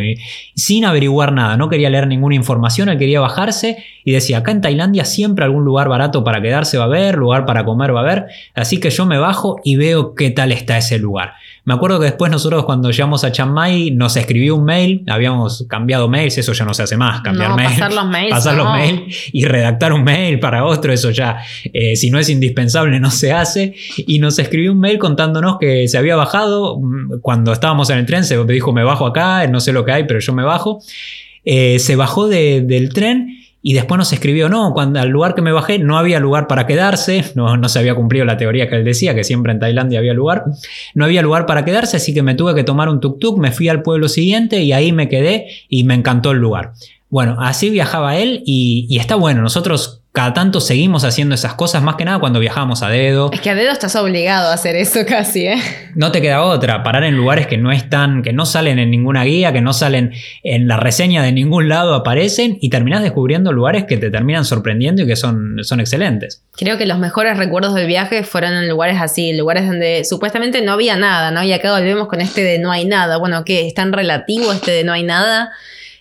Sin 0.56 0.86
averiguar 0.86 1.34
nada, 1.34 1.58
no 1.58 1.70
quería 1.70 1.89
leer 1.89 2.08
ninguna 2.08 2.36
información, 2.36 2.88
él 2.89 2.98
quería 2.98 3.20
bajarse 3.20 3.84
y 4.04 4.13
decía, 4.13 4.38
acá 4.38 4.52
en 4.52 4.62
Tailandia 4.62 5.04
siempre 5.04 5.44
algún 5.44 5.65
lugar 5.65 5.89
barato 5.89 6.24
para 6.24 6.41
quedarse 6.41 6.78
va 6.78 6.86
a 6.86 6.88
haber, 6.88 7.15
lugar 7.15 7.46
para 7.46 7.65
comer 7.65 7.94
va 7.94 8.00
a 8.00 8.04
haber, 8.04 8.26
así 8.54 8.80
que 8.80 8.89
yo 8.89 9.06
me 9.06 9.18
bajo 9.18 9.60
y 9.63 9.76
veo 9.76 10.15
qué 10.15 10.32
tal 10.32 10.52
está 10.52 10.78
ese 10.78 10.98
lugar. 10.98 11.34
Me 11.65 11.73
acuerdo 11.73 11.99
que 11.99 12.06
después 12.06 12.32
nosotros 12.32 12.63
cuando 12.63 12.91
llegamos 12.91 13.23
a 13.23 13.32
Chiang 13.32 13.51
Mai 13.51 13.89
nos 13.89 14.15
escribió 14.17 14.56
un 14.56 14.65
mail, 14.65 15.04
habíamos 15.08 15.65
cambiado 15.67 16.08
mails, 16.08 16.38
eso 16.38 16.54
ya 16.54 16.63
no 16.63 16.75
se 16.75 16.84
hace 16.84 16.95
más, 16.95 17.21
cambiar 17.21 17.49
no, 17.49 17.56
mails. 17.56 17.73
Pasar 17.73 17.93
los 17.93 18.06
mails. 18.06 18.30
Pasar 18.30 18.56
los 18.56 18.69
mails 18.69 19.30
y 19.34 19.45
redactar 19.45 19.91
un 19.91 20.04
mail 20.04 20.39
para 20.39 20.63
otro, 20.63 20.93
eso 20.93 21.10
ya, 21.10 21.39
eh, 21.73 21.95
si 21.95 22.12
no 22.12 22.19
es 22.19 22.30
indispensable, 22.30 22.99
no 22.99 23.10
se 23.10 23.34
hace. 23.34 23.73
Y 23.97 24.19
nos 24.19 24.38
escribió 24.38 24.73
un 24.73 24.80
mail 24.80 24.99
contándonos 24.99 25.58
que 25.60 25.88
se 25.88 25.97
había 25.97 26.15
bajado, 26.15 26.80
cuando 27.21 27.51
estábamos 27.51 27.89
en 27.89 27.97
el 27.97 28.06
tren, 28.06 28.23
se 28.23 28.38
dijo 28.45 28.71
me 28.71 28.84
bajo 28.84 29.08
acá, 29.08 29.47
no 29.47 29.60
sé 29.60 29.73
lo 29.73 29.84
que 29.86 29.91
hay, 29.91 30.04
pero 30.04 30.19
yo 30.19 30.34
me 30.34 30.43
bajo. 30.43 30.82
Eh, 31.45 31.80
se 31.80 31.95
bajó 31.95 32.28
del 32.28 32.89
tren 32.93 33.35
y 33.67 33.73
después 33.73 33.97
nos 33.97 34.13
escribió, 34.13 34.47
no, 34.47 34.73
cuando 34.75 34.99
al 34.99 35.10
lugar 35.10 35.34
que 35.34 35.41
me 35.41 35.51
bajé 35.51 35.80
no 35.80 35.97
había 35.97 36.19
lugar 36.19 36.45
para 36.45 36.67
quedarse, 36.67 37.25
no, 37.34 37.58
no 37.58 37.67
se 37.67 37.80
había 37.80 37.95
cumplido 37.95 38.23
la 38.23 38.38
teoría 38.38 38.69
que 38.69 38.75
él 38.75 38.86
decía, 38.86 39.15
que 39.15 39.23
siempre 39.23 39.51
en 39.51 39.60
Tailandia 39.60 39.97
había 39.97 40.13
lugar, 40.13 40.43
no 40.93 41.04
había 41.04 41.23
lugar 41.23 41.47
para 41.47 41.65
quedarse, 41.65 41.97
así 41.97 42.13
que 42.13 42.21
me 42.21 42.36
tuve 42.36 42.54
que 42.54 42.63
tomar 42.63 42.89
un 42.89 43.01
tuk-tuk, 43.01 43.39
me 43.39 43.51
fui 43.51 43.67
al 43.67 43.82
pueblo 43.82 44.08
siguiente 44.08 44.62
y 44.62 44.71
ahí 44.71 44.91
me 44.91 45.10
quedé 45.10 45.47
y 45.67 45.84
me 45.84 45.95
encantó 45.95 46.30
el 46.30 46.38
lugar. 46.38 46.73
Bueno, 47.10 47.38
así 47.39 47.71
viajaba 47.71 48.17
él 48.17 48.43
y, 48.45 48.86
y 48.88 48.99
está 48.99 49.15
bueno, 49.15 49.41
nosotros 49.41 50.04
cada 50.15 50.34
tanto 50.34 50.62
seguimos 50.62 51.04
haciendo 51.04 51.36
esas 51.36 51.56
cosas, 51.56 51.84
más 51.84 51.95
que 51.95 52.06
nada 52.06 52.19
cuando 52.19 52.39
viajamos 52.39 52.82
a 52.82 52.89
dedo. 52.89 53.30
Es 53.34 53.41
que 53.41 53.49
a 53.49 53.56
dedo 53.56 53.71
estás 53.71 53.97
obligado 53.97 54.49
a 54.49 54.54
hacer 54.54 54.78
eso 54.78 55.01
casi, 55.06 55.45
¿eh? 55.45 55.62
No 55.93 56.12
te 56.13 56.21
queda 56.21 56.41
otra, 56.41 56.84
parar 56.84 57.04
en 57.04 57.17
lugares 57.17 57.47
que 57.47 57.58
no 57.58 57.71
están, 57.71 58.23
que 58.23 58.32
no 58.32 58.45
salen 58.45 58.80
en 58.80 58.89
ninguna 58.89 59.25
guía, 59.25 59.51
que 59.51 59.60
no 59.60 59.73
salen 59.73 60.13
en 60.43 60.69
la 60.69 60.78
reseña 60.78 61.21
de 61.21 61.34
ningún 61.34 61.67
lado, 61.67 61.93
aparecen 61.93 62.58
y 62.62 62.69
terminás 62.69 63.04
descubriendo 63.04 63.51
lugares 63.51 63.84
que 63.84 63.97
te 63.97 64.10
terminan 64.10 64.45
sorprendiendo 64.45 65.04
y 65.04 65.06
que 65.06 65.17
son, 65.17 65.58
son 65.63 65.82
excelentes. 65.82 66.41
Creo 66.56 66.78
que 66.78 66.86
los 66.86 66.97
mejores 66.97 67.38
recuerdos 67.38 67.73
del 67.73 67.88
viaje 67.88 68.23
fueron 68.23 68.54
en 68.54 68.69
lugares 68.69 68.97
así, 69.01 69.34
lugares 69.34 69.67
donde 69.67 70.06
supuestamente 70.06 70.62
no 70.62 70.71
había 70.71 70.95
nada, 70.95 71.30
¿no? 71.32 71.43
Y 71.43 71.51
acá 71.51 71.78
volvemos 71.78 72.08
con 72.08 72.21
este 72.21 72.41
de 72.41 72.58
no 72.58 72.71
hay 72.71 72.86
nada. 72.86 73.17
Bueno, 73.17 73.43
¿qué? 73.43 73.67
¿Es 73.67 73.73
tan 73.73 73.91
relativo 73.91 74.54
este 74.54 74.71
de 74.71 74.86
no 74.86 74.93
hay 74.93 75.04
nada? 75.04 75.51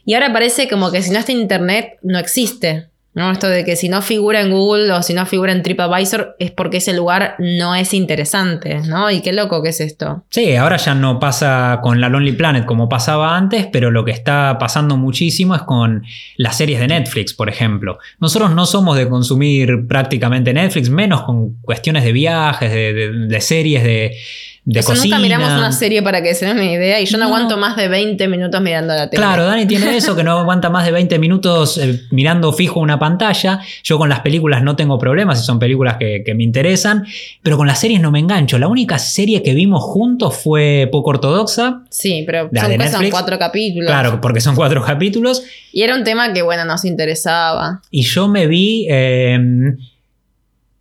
Y 0.06 0.14
ahora 0.14 0.32
parece 0.32 0.68
como 0.68 0.92
que 0.92 1.02
si 1.02 1.10
no 1.10 1.18
está 1.18 1.32
en 1.32 1.40
internet, 1.40 1.98
no 2.02 2.20
existe. 2.20 2.93
¿No? 3.14 3.30
Esto 3.30 3.48
de 3.48 3.64
que 3.64 3.76
si 3.76 3.88
no 3.88 4.02
figura 4.02 4.40
en 4.40 4.50
Google 4.50 4.92
o 4.92 5.02
si 5.02 5.14
no 5.14 5.24
figura 5.24 5.52
en 5.52 5.62
TripAdvisor 5.62 6.36
es 6.38 6.50
porque 6.50 6.78
ese 6.78 6.92
lugar 6.92 7.36
no 7.38 7.74
es 7.74 7.94
interesante, 7.94 8.80
¿no? 8.86 9.10
Y 9.10 9.20
qué 9.20 9.32
loco 9.32 9.62
que 9.62 9.70
es 9.70 9.80
esto. 9.80 10.24
Sí, 10.30 10.56
ahora 10.56 10.76
ya 10.76 10.94
no 10.94 11.18
pasa 11.20 11.78
con 11.82 12.00
la 12.00 12.08
Lonely 12.08 12.32
Planet 12.32 12.64
como 12.64 12.88
pasaba 12.88 13.36
antes, 13.36 13.66
pero 13.72 13.90
lo 13.90 14.04
que 14.04 14.10
está 14.10 14.56
pasando 14.58 14.96
muchísimo 14.96 15.54
es 15.54 15.62
con 15.62 16.04
las 16.36 16.56
series 16.56 16.80
de 16.80 16.88
Netflix, 16.88 17.34
por 17.34 17.48
ejemplo. 17.48 17.98
Nosotros 18.18 18.52
no 18.54 18.66
somos 18.66 18.96
de 18.96 19.08
consumir 19.08 19.86
prácticamente 19.86 20.52
Netflix, 20.52 20.90
menos 20.90 21.22
con 21.22 21.54
cuestiones 21.62 22.04
de 22.04 22.12
viajes, 22.12 22.72
de 22.72 23.40
series, 23.40 23.84
de 23.84 24.16
de 24.64 24.82
cocina. 24.82 25.16
Nunca 25.16 25.22
miramos 25.22 25.58
una 25.58 25.72
serie 25.72 26.02
para 26.02 26.22
que 26.22 26.34
se 26.34 26.46
den 26.46 26.56
una 26.56 26.72
idea 26.72 27.00
y 27.00 27.06
yo 27.06 27.18
no, 27.18 27.26
aguanto 27.26 27.58
más 27.58 27.76
de 27.76 27.88
20 27.88 28.28
minutos 28.28 28.60
mirando 28.62 28.94
la 28.94 29.10
tele. 29.10 29.20
Claro, 29.20 29.44
Dani 29.44 29.66
tiene 29.66 29.94
eso, 29.96 30.16
que 30.16 30.24
no 30.24 30.38
aguanta 30.38 30.70
más 30.70 30.86
de 30.86 30.92
20 30.92 31.18
minutos 31.18 31.76
eh, 31.78 32.02
mirando 32.10 32.52
fijo 32.52 32.80
una 32.80 32.98
pantalla. 32.98 33.60
Yo 33.82 33.98
con 33.98 34.08
las 34.08 34.20
películas 34.20 34.62
no 34.62 34.74
tengo 34.74 34.98
problemas 34.98 35.40
si 35.40 35.44
son 35.44 35.58
películas 35.58 35.96
que, 35.98 36.34
me 36.34 36.42
interesan, 36.42 37.04
pero 37.42 37.56
con 37.56 37.66
las 37.66 37.78
series 37.78 38.00
no 38.00 38.10
me 38.10 38.18
engancho. 38.18 38.58
La 38.58 38.66
única 38.66 38.98
serie 38.98 39.42
que 39.42 39.54
vimos 39.54 39.82
juntos 39.82 40.36
fue 40.36 40.88
poco 40.90 41.10
ortodoxa. 41.10 41.82
Sí, 41.90 42.24
pero 42.26 42.48
son, 42.52 42.90
son 42.90 43.10
cuatro 43.10 43.38
capítulos. 43.38 43.88
Claro, 43.88 44.20
porque 44.20 44.40
son 44.40 44.56
cuatro 44.56 44.82
capítulos. 44.82 45.42
Y 45.72 45.82
era 45.82 45.94
un 45.94 46.04
tema 46.04 46.32
que, 46.32 46.42
bueno, 46.42 46.64
nos 46.64 46.84
interesaba. 46.84 47.82
Y 47.90 48.02
yo 48.02 48.28
me 48.28 48.46
vi 48.46 48.86
eh, 48.88 49.38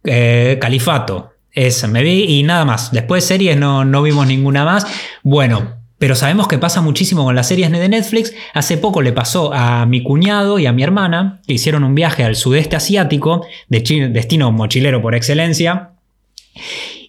eh, 0.06 0.58
Califato. 0.60 1.33
Esa, 1.54 1.88
me 1.88 2.02
vi 2.02 2.24
y 2.24 2.44
nada 2.44 2.66
más. 2.66 2.92
Después 2.92 3.24
series 3.24 3.56
no, 3.58 3.86
no 3.86 4.02
vimos 4.02 4.26
ninguna 4.26 4.66
más. 4.66 4.88
Bueno, 5.22 5.76
pero 6.00 6.16
sabemos 6.16 6.48
que 6.48 6.58
pasa 6.58 6.82
muchísimo 6.82 7.24
con 7.24 7.36
las 7.36 7.48
series 7.48 7.72
de 7.72 7.88
Netflix. 7.88 8.34
Hace 8.54 8.78
poco 8.78 9.02
le 9.02 9.14
pasó 9.14 9.54
a 9.54 9.86
mi 9.86 10.04
cuñado 10.04 10.60
y 10.60 10.66
a 10.66 10.74
mi 10.74 10.84
hermana, 10.84 11.42
que 11.48 11.54
hicieron 11.54 11.84
un 11.84 11.96
viaje 11.96 12.24
al 12.24 12.36
sudeste 12.36 12.76
asiático, 12.76 13.46
de 13.70 14.10
destino 14.12 14.52
mochilero 14.52 15.02
por 15.02 15.16
excelencia. 15.16 15.92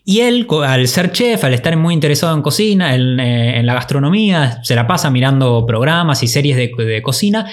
Y 0.04 0.20
él, 0.20 0.46
al 0.64 0.86
ser 0.86 1.10
chef, 1.10 1.42
al 1.42 1.54
estar 1.54 1.76
muy 1.78 1.94
interesado 1.94 2.36
en 2.36 2.42
cocina, 2.42 2.94
en, 2.94 3.18
eh, 3.18 3.62
la 3.64 3.74
gastronomía, 3.74 4.62
se 4.62 4.76
la 4.76 4.86
pasa 4.86 5.10
mirando 5.10 5.64
programas 5.66 6.22
y 6.22 6.28
series 6.28 6.56
de, 6.56 6.70
de 6.76 7.02
cocina 7.02 7.46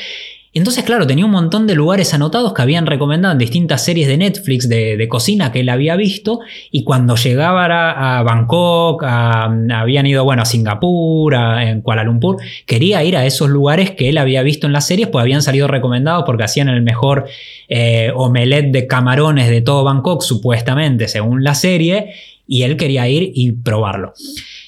entonces, 0.53 0.83
claro, 0.83 1.07
tenía 1.07 1.23
un 1.23 1.31
montón 1.31 1.65
de 1.65 1.75
lugares 1.75 2.13
anotados 2.13 2.53
que 2.53 2.61
habían 2.61 2.85
recomendado 2.85 3.31
en 3.31 3.37
distintas 3.37 3.85
series 3.85 4.09
de 4.09 4.17
Netflix 4.17 4.67
de, 4.67 5.07
cocina 5.07 5.51
que 5.53 5.61
él 5.61 5.69
había 5.69 5.95
visto. 5.95 6.41
Y 6.71 6.83
cuando 6.83 7.15
llegaba 7.15 8.17
a, 8.17 8.21
Bangkok, 8.23 9.01
habían 9.03 10.05
ido, 10.07 10.25
bueno, 10.25 10.41
a 10.41 10.45
Singapur, 10.45 11.35
a, 11.35 11.69
en 11.69 11.81
Kuala 11.81 12.03
Lumpur, 12.03 12.37
quería 12.65 13.01
ir 13.05 13.15
a 13.15 13.25
esos 13.25 13.49
lugares 13.49 13.91
que 13.91 14.09
él 14.09 14.17
había 14.17 14.43
visto 14.43 14.67
en 14.67 14.73
las 14.73 14.85
series, 14.85 15.07
pues 15.07 15.21
habían 15.21 15.41
salido 15.41 15.69
recomendados 15.69 16.23
porque 16.25 16.43
hacían 16.43 16.67
el 16.67 16.81
mejor 16.81 17.27
eh, 17.69 18.11
omelette 18.13 18.71
de 18.71 18.87
camarones 18.87 19.49
de 19.49 19.61
todo 19.61 19.85
Bangkok, 19.85 20.21
supuestamente, 20.21 21.07
según 21.07 21.45
la 21.45 21.55
serie. 21.55 22.13
Y 22.45 22.63
él 22.63 22.75
quería 22.75 23.07
ir 23.07 23.31
y 23.33 23.53
probarlo. 23.53 24.13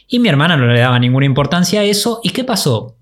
Y 0.07 0.19
mi 0.19 0.29
hermana 0.29 0.55
no 0.55 0.65
le 0.65 0.79
daba 0.79 0.97
ninguna 0.97 1.25
importancia 1.25 1.81
a 1.81 1.83
eso. 1.83 2.21
¿Y 2.23 2.29
qué 2.29 2.45
pasó? 2.45 2.95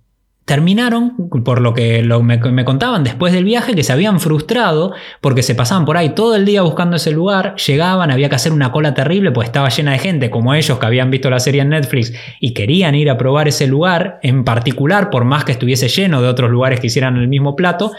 Terminaron, 0.51 1.29
por 1.45 1.61
lo 1.61 1.73
que 1.73 2.03
me, 2.03 2.65
contaban 2.65 3.05
después 3.05 3.31
del 3.31 3.45
viaje, 3.45 3.73
que 3.73 3.85
se 3.85 3.93
habían 3.93 4.19
frustrado 4.19 4.91
porque 5.21 5.43
se 5.43 5.55
pasaban 5.55 5.85
por 5.85 5.95
ahí 5.95 6.09
todo 6.09 6.35
el 6.35 6.43
día 6.43 6.61
buscando 6.61 6.97
ese 6.97 7.11
lugar, 7.11 7.55
llegaban, 7.55 8.11
había 8.11 8.27
que 8.27 8.35
hacer 8.35 8.51
una 8.51 8.69
cola 8.73 8.93
terrible, 8.93 9.31
pues 9.31 9.45
estaba 9.45 9.69
llena 9.69 9.93
de 9.93 9.99
gente 9.99 10.29
como 10.29 10.53
ellos 10.53 10.77
que 10.77 10.85
habían 10.85 11.09
visto 11.09 11.29
la 11.29 11.39
serie 11.39 11.61
en 11.61 11.69
Netflix 11.69 12.11
y 12.41 12.53
querían 12.53 12.95
ir 12.95 13.09
a 13.09 13.17
probar 13.17 13.47
ese 13.47 13.65
lugar 13.65 14.19
en 14.23 14.43
particular, 14.43 15.09
por 15.09 15.23
más 15.23 15.45
que 15.45 15.53
estuviese 15.53 15.87
lleno 15.87 16.21
de 16.21 16.27
otros 16.27 16.51
lugares 16.51 16.81
que 16.81 16.87
hicieran 16.87 17.15
el 17.15 17.29
mismo 17.29 17.55
plato, 17.55 17.93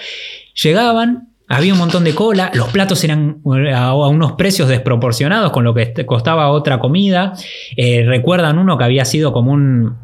llegaban, 0.63 1.31
había 1.49 1.73
un 1.73 1.79
montón 1.79 2.05
de 2.05 2.15
cola, 2.15 2.51
los 2.53 2.69
platos 2.69 3.03
eran 3.03 3.39
a 3.75 3.95
unos 3.95 4.33
precios 4.33 4.69
desproporcionados 4.69 5.53
con 5.53 5.65
lo 5.65 5.73
que 5.73 6.05
costaba 6.05 6.51
otra 6.51 6.79
comida. 6.81 7.33
Eh, 7.79 8.05
recuerdan 8.07 8.59
uno 8.59 8.77
que 8.77 8.85
había 8.85 9.07
sido 9.07 9.33
como 9.33 9.53
un, 9.53 9.97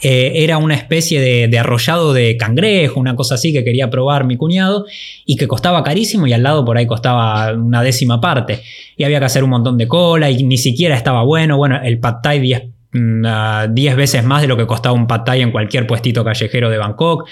eh, 0.00 0.44
era 0.44 0.58
una 0.58 0.74
especie 0.74 1.48
de, 1.48 1.58
arrollado 1.58 2.12
de 2.12 2.36
cangrejo, 2.36 3.00
una 3.00 3.16
cosa 3.16 3.34
así 3.34 3.52
que 3.52 3.64
quería 3.64 3.90
probar 3.90 4.24
mi 4.24 4.36
cuñado 4.36 4.86
y 5.24 5.36
que 5.36 5.48
costaba 5.48 5.82
carísimo 5.82 6.26
y 6.26 6.32
al 6.32 6.44
lado 6.44 6.64
por 6.64 6.78
ahí 6.78 6.86
costaba 6.86 7.52
una 7.52 7.82
décima 7.82 8.20
parte. 8.20 8.62
Y 8.96 9.04
había 9.04 9.18
que 9.18 9.24
hacer 9.24 9.42
un 9.42 9.50
montón 9.50 9.76
de 9.76 9.88
cola 9.88 10.30
y 10.30 10.44
ni 10.44 10.56
siquiera 10.56 10.94
estaba 10.94 11.24
bueno. 11.24 11.56
Bueno, 11.56 11.80
el 11.82 11.98
pad 11.98 12.16
thai 12.22 12.40
10 12.40 12.62
mm, 12.92 13.96
veces 13.96 14.24
más 14.24 14.42
de 14.42 14.48
lo 14.48 14.56
que 14.56 14.66
costaba 14.66 14.94
un 14.94 15.08
pad 15.08 15.24
thai 15.24 15.42
en 15.42 15.50
cualquier 15.50 15.86
puestito 15.86 16.24
callejero 16.24 16.70
de 16.70 16.78
Bangkok. 16.78 17.28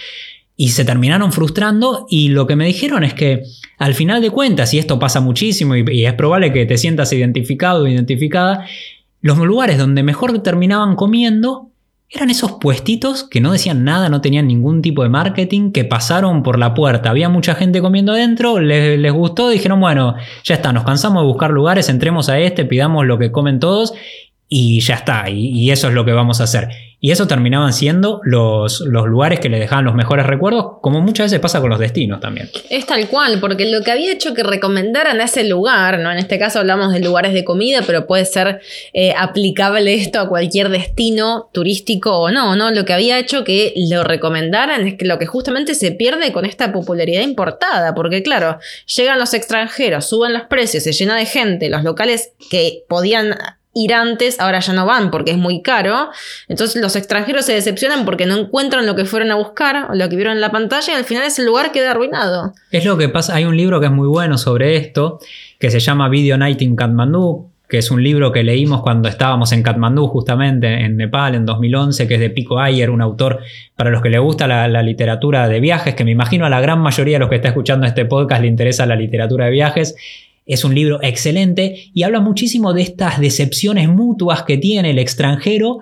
Y 0.59 0.71
se 0.71 0.87
terminaron 0.87 1.33
frustrando 1.33 2.07
y 2.09 2.29
lo 2.29 2.47
que 2.47 2.57
me 2.57 2.65
dijeron 2.65 3.05
es 3.05 3.13
que 3.13 3.43
al 3.79 3.95
final 3.95 4.23
de 4.23 4.31
cuentas, 4.31 4.73
y 4.73 4.79
esto 4.79 4.99
pasa 4.99 5.21
muchísimo 5.21 5.77
y, 5.77 5.85
y 5.93 6.07
es 6.07 6.15
probable 6.15 6.51
que 6.51 6.65
te 6.65 6.79
sientas 6.79 7.13
identificado 7.13 7.85
o 7.85 7.87
identificada, 7.87 8.67
los 9.21 9.37
lugares 9.39 9.77
donde 9.77 10.03
mejor 10.03 10.43
terminaban 10.43 10.97
comiendo 10.97 11.71
eran 12.09 12.31
esos 12.31 12.53
puestitos 12.53 13.25
que 13.25 13.41
no 13.41 13.53
decían 13.53 13.85
nada, 13.85 14.09
no 14.09 14.21
tenían 14.21 14.47
ningún 14.47 14.81
tipo 14.81 15.03
de 15.03 15.09
marketing, 15.09 15.73
que 15.73 15.85
pasaron 15.85 16.43
por 16.43 16.59
la 16.59 16.73
puerta. 16.73 17.11
Había 17.11 17.29
mucha 17.29 17.55
gente 17.55 17.81
comiendo 17.81 18.13
adentro, 18.13 18.61
les, 18.61 18.99
les, 18.99 19.13
gustó, 19.13 19.49
dijeron, 19.49 19.81
bueno, 19.81 20.15
ya 20.45 20.55
está, 20.55 20.73
nos 20.73 20.85
cansamos 20.85 21.23
de 21.23 21.27
buscar 21.27 21.51
lugares, 21.51 21.89
entremos 21.89 22.29
a 22.29 22.39
este, 22.39 22.65
pidamos 22.65 23.07
lo 23.07 23.19
que 23.19 23.33
comen 23.33 23.59
todos 23.59 23.95
y 24.49 24.81
ya 24.81 24.95
está, 24.95 25.29
y, 25.29 25.71
eso 25.71 25.89
es 25.89 25.95
lo 25.95 26.05
que 26.05 26.13
vamos 26.13 26.41
a 26.41 26.45
hacer. 26.45 26.69
Y 26.99 27.11
eso 27.11 27.27
terminaban 27.27 27.73
siendo 27.73 28.21
los, 28.25 28.81
los, 28.81 29.07
lugares 29.07 29.39
que 29.39 29.49
le 29.49 29.59
dejaban 29.59 29.85
los 29.85 29.95
mejores 29.95 30.25
recuerdos, 30.25 30.79
como 30.81 31.01
muchas 31.01 31.27
veces 31.27 31.41
pasa 31.41 31.61
con 31.61 31.69
los 31.69 31.79
destinos 31.79 32.21
también. 32.21 32.49
Es 32.71 32.87
tal 32.87 33.07
cual, 33.09 33.39
porque 33.39 33.71
lo 33.71 33.83
que 33.83 33.91
había 33.91 34.13
hecho 34.13 34.35
que 34.35 34.43
recomendaran 34.43 35.21
a 35.21 35.25
ese 35.25 35.45
lugar, 35.45 35.99
¿no? 35.99 36.11
En 36.11 36.19
este 36.19 36.39
caso 36.39 36.59
hablamos 36.61 36.93
de 36.93 37.01
lugares 37.01 37.35
de 37.35 37.45
comida, 37.45 37.83
pero 37.87 38.07
puede 38.07 38.25
ser 38.25 38.61
eh, 38.95 39.13
aplicable 39.17 39.95
esto 39.95 40.21
a 40.21 40.29
cualquier 40.29 40.71
destino 40.71 41.51
turístico 41.53 42.19
o 42.19 42.31
no, 42.31 42.57
¿no? 42.57 42.71
Lo 42.71 42.85
que 42.85 42.95
había 42.95 43.19
hecho 43.19 43.45
que 43.45 43.75
lo 43.91 44.03
recomendaran 44.03 44.87
es 44.87 44.95
que 44.95 45.05
lo 45.05 45.19
que 45.19 45.27
justamente 45.27 45.75
se 45.75 45.93
pierde 45.93 46.33
con 46.33 46.47
esta 46.47 46.73
popularidad 46.73 47.23
importada, 47.23 47.95
porque 47.95 48.23
claro, 48.23 48.59
llegan 48.97 49.19
los 49.19 49.35
extranjeros, 49.35 50.09
suben 50.09 50.33
los 50.33 50.45
precios, 50.45 50.85
se 50.85 50.93
llena 50.93 51.17
de 51.17 51.27
gente, 51.27 51.69
los 51.69 51.85
locales 51.85 52.33
que 52.51 52.85
podían 52.89 53.35
ir 53.77 53.93
antes, 53.93 54.41
ahora 54.41 54.59
ya 54.61 54.73
no 54.73 54.87
van 54.87 55.11
porque 55.11 55.31
es 55.33 55.37
muy 55.37 55.63
caro. 55.63 56.09
Entonces 56.49 56.81
los 56.83 56.97
extranjeros 56.97 57.45
se 57.45 57.53
decepcionan 57.53 58.05
porque 58.05 58.27
no 58.27 58.37
encuentran 58.37 58.87
lo 58.87 58.97
que 58.97 59.05
fueron 59.05 59.31
a 59.31 59.35
buscar 59.35 59.89
lo 59.95 60.09
que 60.09 60.17
vieron 60.17 60.35
en 60.35 60.41
la 60.41 60.51
pantalla 60.51 60.95
y 60.95 60.97
al 60.97 61.05
final 61.05 61.25
ese 61.25 61.45
lugar 61.45 61.73
queda 61.73 61.91
arruinado. 61.91 62.55
Es 62.71 62.85
lo 62.85 62.97
que 62.97 63.09
pasa, 63.09 63.35
hay 63.35 63.45
un 63.45 63.57
libro 63.57 63.79
que 63.79 63.87
es 63.87 63.93
muy 63.93 64.09
bueno 64.09 64.39
sobre 64.39 64.77
esto, 64.77 65.21
que 65.59 65.71
se 65.71 65.79
llama 65.79 66.09
Video 66.09 66.39
Night 66.39 66.63
in 66.63 66.75
Kathmandu, 66.75 67.51
que 67.69 67.79
es 67.79 67.91
un 67.91 68.03
libro 68.03 68.31
que 68.31 68.45
leímos 68.45 68.81
cuando 68.83 69.09
estábamos 69.09 69.53
en 69.53 69.63
Kathmandú, 69.63 70.07
justamente 70.07 70.85
en 70.85 70.97
Nepal, 70.97 71.35
en 71.35 71.45
2011, 71.45 72.07
que 72.07 72.15
es 72.15 72.21
de 72.21 72.31
Pico 72.31 72.61
Ayer, 72.61 72.91
un 72.91 73.03
autor 73.03 73.41
para 73.75 73.91
los 73.91 74.03
que 74.03 74.09
le 74.09 74.19
gusta 74.19 74.47
la, 74.47 74.69
la, 74.69 74.83
literatura 74.83 75.49
de 75.49 75.59
viajes, 75.59 75.95
que 75.95 76.05
me 76.05 76.13
imagino 76.13 76.47
a 76.47 76.49
la 76.49 76.61
gran 76.61 76.81
mayoría 76.81 77.17
de 77.17 77.21
los 77.21 77.29
que 77.29 77.37
está 77.37 77.49
escuchando 77.49 77.87
este 77.87 78.05
podcast 78.05 78.43
le 78.43 78.49
interesa 78.49 78.87
la 78.87 78.95
literatura 78.95 79.47
de 79.47 79.51
viajes. 79.51 79.97
Es 80.47 80.65
un 80.65 80.75
libro 80.75 81.01
excelente 81.03 81.91
y 81.93 82.05
habla 82.05 82.21
muchísimo 82.21 82.73
de 82.73 82.83
estas 82.83 83.21
decepciones 83.21 83.89
mutuas 83.89 84.45
que 84.45 84.57
tiene 84.57 84.91
el 84.91 84.99
extranjero 85.01 85.81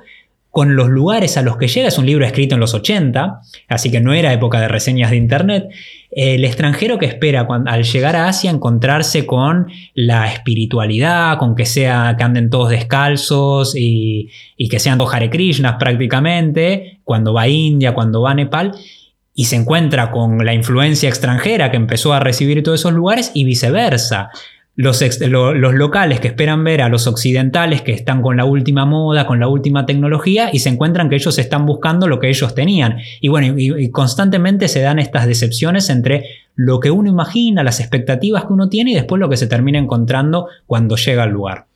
con 0.55 0.77
los 0.77 0.89
lugares 0.89 1.37
a 1.37 1.43
los 1.43 1.57
que 1.57 1.67
llega. 1.67 1.89
Es 1.89 1.99
un 1.99 2.07
libro 2.07 2.25
escrito 2.25 2.55
en 2.55 2.61
los 2.61 2.75
80, 2.75 3.41
así 3.69 3.91
que 3.91 4.01
no 4.01 4.15
era 4.15 4.33
época 4.33 4.61
de 4.61 4.69
reseñas 4.69 5.11
de 5.11 5.17
Internet. 5.17 5.65
El 6.11 6.45
extranjero 6.45 6.97
que 6.97 7.07
espera 7.07 7.47
al 7.67 7.83
llegar 7.83 8.15
a 8.15 8.29
Asia 8.29 8.53
encontrarse 8.53 9.27
con 9.27 9.67
la 9.95 10.33
espiritualidad, 10.33 11.39
con 11.39 11.57
que, 11.57 11.67
sea, 11.67 12.15
que 12.17 12.23
anden 12.23 12.51
todos 12.51 12.71
descalzos 12.71 13.75
y, 13.77 14.31
y 14.57 14.69
que 14.69 14.79
sean 14.79 14.97
dos 14.97 15.13
Hare 15.13 15.29
Krishnas 15.29 15.75
prácticamente, 15.77 17.01
cuando 17.03 17.35
va 17.35 17.43
a 17.43 17.49
India, 17.49 17.93
cuando 17.93 18.23
va 18.23 18.31
a 18.31 18.35
Nepal 18.35 18.73
y 19.35 19.47
se 19.47 19.57
encuentra 19.57 20.11
con 20.11 20.45
la 20.45 20.55
influencia 20.55 21.09
extranjera 21.09 21.71
que 21.71 21.77
empezó 21.77 22.13
a 22.13 22.21
recibir 22.21 22.63
todos 22.63 22.81
esos 22.81 22.93
lugares 22.93 23.33
y 23.35 23.45
viceversa 23.45 24.31
los, 24.77 25.05
los, 25.21 25.75
locales 25.75 26.21
que 26.21 26.29
esperan 26.29 26.65
ver 26.65 26.83
a 26.83 26.89
los 26.89 27.07
occidentales 27.07 27.83
que 27.83 27.93
están 27.93 28.23
con 28.23 28.37
la 28.37 28.45
última 28.45 28.85
moda, 28.85 29.27
con 29.27 29.39
la 29.39 29.47
última 29.47 29.87
tecnología 29.87 30.51
y 30.53 30.59
se 30.59 30.69
encuentran 30.69 31.09
que 31.09 31.15
ellos 31.15 31.39
están 31.39 31.65
buscando 31.65 32.09
lo 32.09 32.19
que 32.19 32.29
ellos 32.29 32.55
tenían. 32.55 32.99
Y 33.21 33.29
bueno, 33.29 33.55
y, 33.57 33.91
constantemente 33.91 34.69
se 34.69 34.81
dan 34.81 34.99
estas 34.99 35.27
decepciones 35.27 35.91
entre 35.91 36.25
lo 36.57 36.81
que 36.81 36.91
uno 36.91 37.09
imagina, 37.09 37.63
las 37.63 37.81
expectativas 37.81 38.47
que 38.47 38.53
uno 38.53 38.69
tiene 38.69 38.93
y 38.93 38.95
después 38.95 39.21
lo 39.21 39.29
que 39.29 39.37
se 39.37 39.47
termina 39.47 39.79
encontrando 39.79 40.49
cuando 40.67 40.97
llega 40.97 41.23
al 41.23 41.31
lugar. 41.31 41.67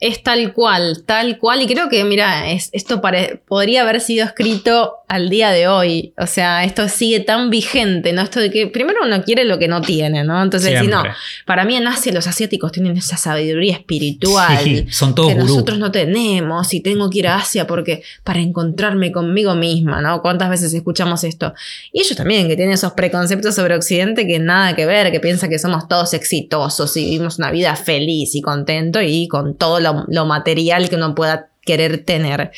Es 0.00 0.22
tal 0.22 0.52
cual, 0.52 1.02
tal 1.04 1.38
cual. 1.38 1.62
Y 1.62 1.66
creo 1.66 1.88
que, 1.88 2.04
mira, 2.04 2.50
es, 2.50 2.70
esto 2.72 3.00
podría 3.46 3.82
haber 3.82 4.00
sido 4.00 4.24
escrito 4.24 4.98
al 5.08 5.28
día 5.30 5.50
de 5.50 5.66
hoy. 5.66 6.12
O 6.18 6.26
sea, 6.26 6.64
esto 6.64 6.88
sigue 6.88 7.20
tan 7.20 7.50
vigente, 7.50 8.12
¿no? 8.12 8.22
Esto 8.22 8.40
de 8.40 8.50
que 8.50 8.66
primero 8.66 9.00
uno 9.04 9.22
quiere 9.24 9.44
lo 9.44 9.58
que 9.58 9.66
no 9.66 9.80
tiene, 9.80 10.22
¿no? 10.22 10.40
Entonces, 10.42 10.78
si 10.80 10.86
no, 10.86 11.02
para 11.46 11.64
mí 11.64 11.76
en 11.76 11.88
Asia 11.88 12.12
los 12.12 12.26
asiáticos 12.26 12.72
tienen 12.72 12.96
esa 12.96 13.16
sabiduría 13.16 13.74
espiritual 13.74 14.86
son 14.90 15.14
todos 15.14 15.32
que 15.32 15.34
nosotros 15.36 15.78
no 15.78 15.90
tenemos. 15.90 16.72
Y 16.74 16.80
tengo 16.80 17.10
que 17.10 17.20
ir 17.20 17.28
a 17.28 17.36
Asia 17.36 17.66
porque 17.66 18.02
para 18.24 18.40
encontrarme 18.40 19.10
conmigo 19.12 19.54
misma, 19.54 20.00
¿no? 20.00 20.20
¿Cuántas 20.22 20.50
veces 20.50 20.72
escuchamos 20.74 21.24
esto? 21.24 21.54
Y 21.92 22.00
ellos 22.00 22.16
también, 22.16 22.48
que 22.48 22.56
tienen 22.56 22.74
esos 22.74 22.92
preconceptos 22.92 23.54
sobre 23.54 23.74
Occidente 23.74 24.26
que 24.26 24.38
nada 24.38 24.76
que 24.76 24.86
ver, 24.86 25.10
que 25.10 25.20
piensan 25.20 25.50
que 25.50 25.58
somos 25.58 25.88
todos 25.88 26.14
exitosos 26.14 26.96
y 26.96 27.04
vivimos 27.04 27.38
una 27.38 27.50
vida 27.50 27.74
feliz 27.76 28.34
y 28.34 28.42
contento 28.42 29.00
y 29.00 29.28
con 29.28 29.56
todo 29.56 29.80
lo 29.80 29.87
lo, 30.08 30.24
material 30.24 30.88
que 30.88 30.96
uno 30.96 31.14
pueda 31.14 31.48
querer 31.62 32.04
tener. 32.04 32.50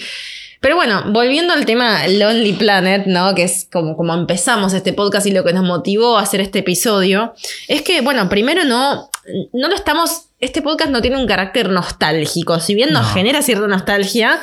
Pero 0.61 0.77
bueno, 0.77 1.05
volviendo 1.12 1.55
al 1.55 1.64
tema 1.64 2.07
Lonely 2.07 2.53
Planet, 2.53 3.07
¿no? 3.07 3.35
Que 3.35 3.45
es 3.45 3.66
como, 3.73 3.97
como 3.97 4.14
empezamos 4.14 4.75
este 4.75 4.93
podcast 4.93 5.27
y 5.27 5.31
lo 5.31 5.43
que 5.43 5.53
nos 5.53 5.64
motivó 5.64 6.19
a 6.19 6.23
hacer 6.23 6.40
este 6.40 6.59
episodio, 6.59 7.35
es 7.66 7.83
que, 7.83 8.03
bueno, 8.03 8.29
primero 8.29 8.64
no, 8.64 9.11
no 9.53 9.69
lo 9.69 9.75
estamos, 9.75 10.27
este 10.38 10.61
podcast 10.61 10.90
no 10.90 11.01
tiene 11.01 11.16
un 11.16 11.27
carácter 11.27 11.71
nostálgico, 11.71 12.61
si 12.61 12.75
bien 12.75 12.93
nos 12.93 13.12
genera 13.12 13.43
cierta 13.43 13.66
nostalgia, 13.69 14.40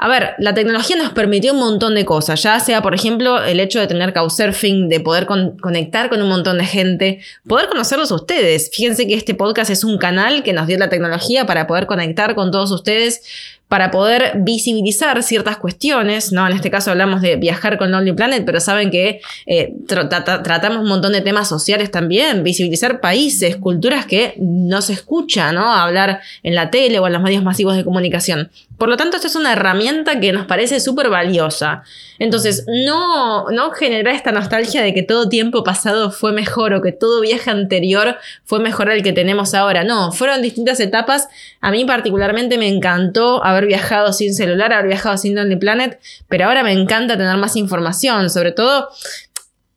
a 0.00 0.06
ver, 0.06 0.34
la 0.38 0.54
tecnología 0.54 0.94
nos 0.94 1.10
permitió 1.10 1.52
un 1.52 1.58
montón 1.58 1.96
de 1.96 2.04
cosas, 2.04 2.40
ya 2.40 2.60
sea, 2.60 2.82
por 2.82 2.94
ejemplo, 2.94 3.42
el 3.42 3.58
hecho 3.58 3.80
de 3.80 3.88
tener 3.88 4.12
Couchsurfing, 4.12 4.88
de 4.88 5.00
poder 5.00 5.26
conectar 5.26 6.08
con 6.08 6.22
un 6.22 6.28
montón 6.28 6.58
de 6.58 6.66
gente, 6.66 7.18
poder 7.48 7.68
conocerlos 7.68 8.12
a 8.12 8.14
ustedes. 8.14 8.70
Fíjense 8.72 9.08
que 9.08 9.14
este 9.14 9.34
podcast 9.34 9.70
es 9.70 9.82
un 9.82 9.98
canal 9.98 10.44
que 10.44 10.52
nos 10.52 10.68
dio 10.68 10.78
la 10.78 10.88
tecnología 10.88 11.46
para 11.46 11.66
poder 11.66 11.86
conectar 11.86 12.36
con 12.36 12.52
todos 12.52 12.70
ustedes 12.70 13.22
para 13.68 13.90
poder 13.90 14.32
visibilizar 14.36 15.22
ciertas 15.22 15.58
cuestiones, 15.58 16.32
¿no? 16.32 16.46
En 16.46 16.54
este 16.54 16.70
caso 16.70 16.90
hablamos 16.90 17.20
de 17.20 17.36
viajar 17.36 17.76
con 17.76 17.90
Lonely 17.90 18.14
Planet, 18.14 18.44
pero 18.46 18.60
saben 18.60 18.90
que 18.90 19.20
eh, 19.46 19.74
tratamos 19.86 20.78
un 20.78 20.88
montón 20.88 21.12
de 21.12 21.20
temas 21.20 21.48
sociales 21.48 21.90
también, 21.90 22.42
visibilizar 22.42 23.00
países, 23.00 23.56
culturas 23.56 24.06
que 24.06 24.34
no 24.38 24.80
se 24.80 24.94
escucha, 24.94 25.52
¿no? 25.52 25.70
Hablar 25.70 26.20
en 26.42 26.54
la 26.54 26.70
tele 26.70 26.98
o 26.98 27.06
en 27.06 27.12
los 27.12 27.22
medios 27.22 27.42
masivos 27.42 27.76
de 27.76 27.84
comunicación. 27.84 28.50
Por 28.78 28.88
lo 28.88 28.96
tanto, 28.96 29.16
esto 29.16 29.28
es 29.28 29.36
una 29.36 29.52
herramienta 29.52 30.20
que 30.20 30.32
nos 30.32 30.46
parece 30.46 30.78
súper 30.78 31.10
valiosa. 31.10 31.82
Entonces, 32.20 32.64
no, 32.86 33.50
no 33.50 33.70
generar 33.72 34.14
esta 34.14 34.30
nostalgia 34.32 34.82
de 34.82 34.94
que 34.94 35.02
todo 35.02 35.28
tiempo 35.28 35.64
pasado 35.64 36.10
fue 36.10 36.32
mejor 36.32 36.72
o 36.74 36.80
que 36.80 36.92
todo 36.92 37.20
viaje 37.20 37.50
anterior 37.50 38.16
fue 38.44 38.60
mejor 38.60 38.88
al 38.90 39.02
que 39.02 39.12
tenemos 39.12 39.52
ahora. 39.54 39.82
No, 39.82 40.12
fueron 40.12 40.42
distintas 40.42 40.78
etapas. 40.78 41.28
A 41.60 41.72
mí 41.72 41.84
particularmente 41.84 42.56
me 42.56 42.68
encantó 42.68 43.44
haber 43.44 43.57
viajado 43.66 44.12
sin 44.12 44.34
celular, 44.34 44.72
haber 44.72 44.86
viajado 44.86 45.16
sin 45.16 45.34
Lonely 45.34 45.56
Planet, 45.56 46.00
pero 46.28 46.46
ahora 46.46 46.62
me 46.62 46.72
encanta 46.72 47.16
tener 47.16 47.36
más 47.36 47.56
información, 47.56 48.30
sobre 48.30 48.52
todo 48.52 48.90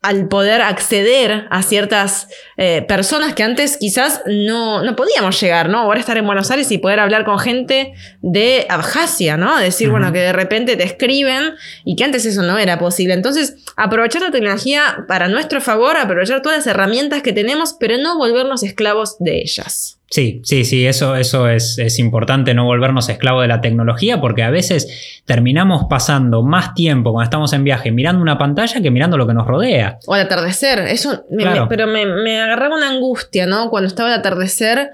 al 0.01 0.27
poder 0.27 0.61
acceder 0.61 1.45
a 1.51 1.61
ciertas 1.61 2.27
eh, 2.57 2.81
personas 2.81 3.35
que 3.35 3.43
antes 3.43 3.77
quizás 3.77 4.21
no, 4.25 4.83
no, 4.83 4.95
podíamos 4.95 5.39
llegar, 5.39 5.69
¿no? 5.69 5.77
Ahora 5.77 5.99
estar 5.99 6.17
en 6.17 6.25
Buenos 6.25 6.49
Aires 6.49 6.71
y 6.71 6.79
poder 6.79 6.99
hablar 6.99 7.23
con 7.23 7.37
gente 7.37 7.93
de 8.21 8.65
Abjasia, 8.67 9.37
¿no? 9.37 9.59
Decir, 9.59 9.89
bueno, 9.89 10.11
que 10.11 10.19
de 10.19 10.33
repente 10.33 10.75
te 10.75 10.83
escriben 10.83 11.53
y 11.85 11.95
que 11.95 12.03
antes 12.03 12.25
eso 12.25 12.41
no 12.41 12.57
era 12.57 12.79
posible. 12.79 13.13
Entonces, 13.13 13.57
aprovechar 13.75 14.23
la 14.23 14.31
tecnología 14.31 15.05
para 15.07 15.27
nuestro 15.27 15.61
favor, 15.61 15.95
aprovechar 15.95 16.41
todas 16.41 16.57
las 16.57 16.67
herramientas 16.67 17.21
que 17.21 17.31
tenemos, 17.31 17.75
pero 17.79 17.99
no 17.99 18.17
volvernos 18.17 18.63
esclavos 18.63 19.17
de 19.19 19.37
ellas. 19.37 20.00
Sí, 20.11 20.41
sí, 20.43 20.65
sí, 20.65 20.85
eso, 20.85 21.15
eso 21.15 21.47
es, 21.47 21.77
es, 21.77 21.97
importante, 21.97 22.53
no 22.53 22.65
volvernos 22.65 23.07
esclavos 23.07 23.43
de 23.43 23.47
la 23.47 23.61
tecnología, 23.61 24.19
porque 24.19 24.43
a 24.43 24.49
veces 24.49 25.21
terminamos 25.23 25.85
pasando 25.89 26.43
más 26.43 26.73
tiempo 26.73 27.13
cuando 27.13 27.23
estamos 27.23 27.53
en 27.53 27.63
viaje 27.63 27.93
mirando 27.93 28.21
una 28.21 28.37
pantalla 28.37 28.81
que 28.81 28.91
mirando 28.91 29.15
lo 29.15 29.25
que 29.25 29.33
nos 29.33 29.47
rodea. 29.47 29.99
O 30.07 30.13
al 30.13 30.19
atardecer, 30.19 30.79
eso, 30.79 31.23
pero 31.69 31.87
me, 31.87 32.05
me, 32.05 32.41
agarraba 32.41 32.75
una 32.75 32.89
angustia, 32.89 33.45
¿no? 33.45 33.69
Cuando 33.69 33.87
estaba 33.87 34.09
el 34.09 34.19
atardecer 34.19 34.89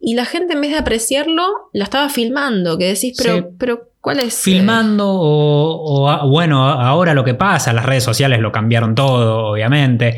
y 0.00 0.14
la 0.14 0.24
gente 0.24 0.54
en 0.54 0.62
vez 0.62 0.70
de 0.70 0.78
apreciarlo, 0.78 1.44
lo 1.74 1.84
estaba 1.84 2.08
filmando, 2.08 2.78
que 2.78 2.86
decís, 2.86 3.20
pero, 3.22 3.50
pero 3.58 3.90
¿cuál 4.00 4.20
es? 4.20 4.34
Filmando 4.34 5.06
o, 5.06 6.10
o, 6.10 6.28
bueno, 6.30 6.64
ahora 6.66 7.12
lo 7.12 7.22
que 7.22 7.34
pasa, 7.34 7.74
las 7.74 7.84
redes 7.84 8.04
sociales 8.04 8.40
lo 8.40 8.50
cambiaron 8.50 8.94
todo, 8.94 9.44
obviamente 9.48 10.16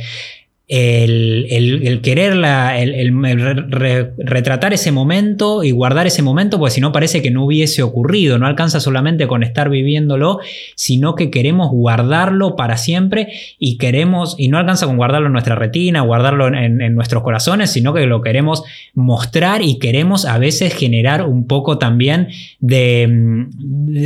el, 0.69 1.47
el, 1.49 2.01
quererla, 2.01 2.81
el, 2.81 3.15
retratar 4.19 4.73
ese 4.73 4.91
momento 4.91 5.63
y 5.63 5.71
guardar 5.71 6.09
ese 6.09 6.23
momento, 6.23 6.59
porque 6.59 6.75
si 6.75 6.81
no 6.81 6.91
parece 6.91 7.23
que 7.23 7.31
no 7.31 7.45
hubiese 7.45 7.85
ocurrido, 7.85 8.39
no 8.39 8.49
alcanza 8.49 8.81
solamente 8.81 9.29
con 9.29 9.45
estar 9.45 9.71
viviéndolo, 9.71 10.41
sino 10.75 11.15
que 11.15 11.31
queremos 11.31 11.71
guardarlo 11.71 12.57
para 12.57 12.79
siempre 12.79 13.29
y 13.61 13.79
queremos, 13.79 14.35
y 14.39 14.49
no 14.49 14.59
alcanza 14.59 14.87
con 14.87 14.97
guardarlo 14.97 15.29
en 15.29 15.35
nuestra 15.35 15.55
retina, 15.55 16.01
guardarlo 16.01 16.49
en, 16.49 16.95
nuestros 16.97 17.23
corazones, 17.23 17.71
sino 17.71 17.95
que 17.95 18.07
lo 18.07 18.21
queremos 18.21 18.65
mostrar 18.95 19.63
y 19.63 19.79
queremos 19.79 20.25
a 20.25 20.39
veces 20.39 20.75
generar 20.75 21.27
un 21.27 21.47
poco 21.47 21.79
también 21.79 22.29
de 22.59 23.07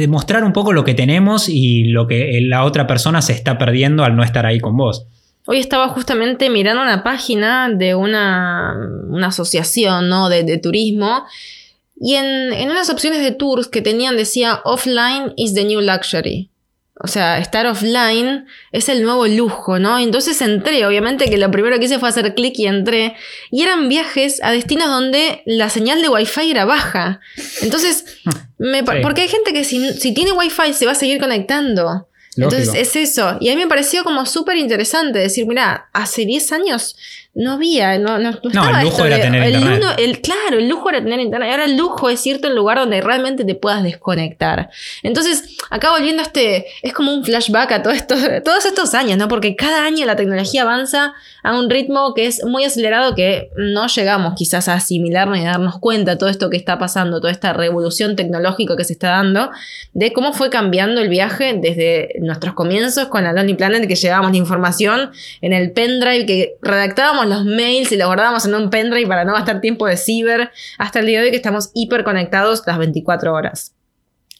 mostrar 0.08 0.44
un 0.44 0.52
poco 0.52 0.72
lo 0.72 0.84
que 0.84 0.94
tenemos 0.94 1.48
y 1.48 1.84
lo 1.84 2.06
que 2.06 2.38
la 2.42 2.64
otra 2.64 2.86
persona 2.86 3.22
se 3.22 3.32
está 3.32 3.56
perdiendo 3.56 4.04
al 4.04 4.14
no 4.14 4.22
estar 4.22 4.44
ahí 4.44 4.60
con 4.60 4.76
vos. 4.76 5.06
Hoy 5.46 5.58
estaba 5.58 5.88
justamente 5.88 6.50
mirando 6.50 6.82
una 6.82 7.02
página 7.02 7.68
de 7.68 7.94
una, 7.94 8.76
asociación 9.24 10.08
¿no? 10.08 10.28
de, 10.28 10.58
turismo 10.58 11.24
y 11.98 12.14
en, 12.14 12.52
en, 12.52 12.70
unas 12.70 12.90
opciones 12.90 13.22
de 13.22 13.32
tours 13.32 13.68
que 13.68 13.82
tenían 13.82 14.16
decía 14.16 14.60
offline 14.64 15.32
is 15.36 15.54
the 15.54 15.64
new 15.64 15.80
luxury. 15.80 16.50
O 17.02 17.06
sea, 17.06 17.38
estar 17.38 17.66
offline 17.66 18.46
es 18.72 18.90
el 18.90 19.02
nuevo 19.02 19.26
lujo, 19.26 19.78
¿no? 19.78 19.98
Entonces 19.98 20.38
entré, 20.42 20.84
obviamente 20.84 21.30
que 21.30 21.38
lo 21.38 21.50
primero 21.50 21.78
que 21.78 21.86
hice 21.86 21.98
fue 21.98 22.10
hacer 22.10 22.34
clic 22.34 22.58
y 22.58 22.66
entré. 22.66 23.16
Y 23.50 23.62
eran 23.62 23.88
viajes 23.88 24.42
a 24.42 24.52
destinos 24.52 24.88
donde 24.88 25.42
la 25.46 25.70
señal 25.70 26.02
de 26.02 26.10
wifi 26.10 26.50
era 26.50 26.66
baja. 26.66 27.20
Entonces, 27.62 28.04
me, 28.58 28.84
porque 28.84 29.22
hay 29.22 29.28
gente 29.28 29.54
que 29.54 29.64
si, 29.64 29.94
si 29.94 30.12
tiene 30.12 30.32
wifi 30.32 30.74
se 30.74 30.84
va 30.84 30.92
a 30.92 30.94
seguir 30.94 31.18
conectando. 31.18 32.06
Entonces 32.44 32.74
es 32.74 32.96
eso. 32.96 33.36
Y 33.40 33.50
a 33.50 33.54
mí 33.54 33.62
me 33.62 33.68
pareció 33.68 34.04
como 34.04 34.26
súper 34.26 34.56
interesante 34.56 35.18
decir, 35.18 35.46
mira, 35.46 35.88
hace 35.92 36.24
10 36.24 36.52
años 36.52 36.96
no 37.32 37.52
había, 37.52 37.96
no, 37.98 38.18
no, 38.18 38.30
el 38.30 38.84
lujo 38.84 39.04
era 39.04 39.20
tener 39.20 39.52
internet. 39.52 40.20
claro, 40.20 40.58
el 40.58 40.68
lujo 40.68 40.90
era 40.90 41.00
tener 41.00 41.20
internet. 41.20 41.50
Ahora 41.52 41.64
el 41.64 41.76
lujo 41.76 42.10
es 42.10 42.26
irte 42.26 42.48
a 42.48 42.50
un 42.50 42.56
lugar 42.56 42.78
donde 42.78 43.00
realmente 43.00 43.44
te 43.44 43.54
puedas 43.54 43.84
desconectar. 43.84 44.68
Entonces, 45.04 45.56
acá 45.70 45.92
volviendo 45.92 46.22
a 46.22 46.26
este, 46.26 46.66
es 46.82 46.92
como 46.92 47.14
un 47.14 47.24
flashback 47.24 47.70
a 47.70 47.82
todo 47.82 47.92
esto, 47.92 48.16
todos 48.44 48.66
estos 48.66 48.94
años, 48.94 49.16
¿no? 49.16 49.28
Porque 49.28 49.54
cada 49.54 49.84
año 49.84 50.06
la 50.06 50.16
tecnología 50.16 50.62
avanza 50.62 51.14
a 51.44 51.56
un 51.56 51.70
ritmo 51.70 52.14
que 52.14 52.26
es 52.26 52.44
muy 52.44 52.64
acelerado 52.64 53.14
que 53.14 53.50
no 53.56 53.86
llegamos 53.86 54.34
quizás 54.36 54.68
a 54.68 54.74
asimilarnos 54.74 55.38
y 55.38 55.42
a 55.42 55.52
darnos 55.52 55.78
cuenta 55.78 56.12
de 56.12 56.16
todo 56.16 56.28
esto 56.28 56.50
que 56.50 56.56
está 56.56 56.78
pasando, 56.78 57.20
toda 57.20 57.32
esta 57.32 57.52
revolución 57.52 58.16
tecnológica 58.16 58.76
que 58.76 58.84
se 58.84 58.94
está 58.94 59.10
dando, 59.10 59.50
de 59.92 60.12
cómo 60.12 60.32
fue 60.32 60.50
cambiando 60.50 61.00
el 61.00 61.08
viaje 61.08 61.56
desde 61.60 62.14
nuestros 62.20 62.54
comienzos 62.54 63.06
con 63.06 63.22
la 63.22 63.32
Lonely 63.32 63.54
Planet, 63.54 63.86
que 63.86 63.94
llevábamos 63.94 64.32
la 64.32 64.38
información 64.38 65.12
en 65.40 65.52
el 65.52 65.70
pendrive, 65.70 66.26
que 66.26 66.56
redactábamos 66.60 67.19
los 67.24 67.44
mails 67.44 67.92
y 67.92 67.96
los 67.96 68.06
guardábamos 68.06 68.44
en 68.46 68.54
un 68.54 68.70
pendrive 68.70 69.08
para 69.08 69.24
no 69.24 69.32
gastar 69.32 69.60
tiempo 69.60 69.86
de 69.86 69.96
ciber, 69.96 70.50
hasta 70.78 71.00
el 71.00 71.06
día 71.06 71.20
de 71.20 71.26
hoy 71.26 71.30
que 71.30 71.36
estamos 71.36 71.70
hiper 71.74 72.04
conectados 72.04 72.62
las 72.66 72.78
24 72.78 73.32
horas. 73.32 73.74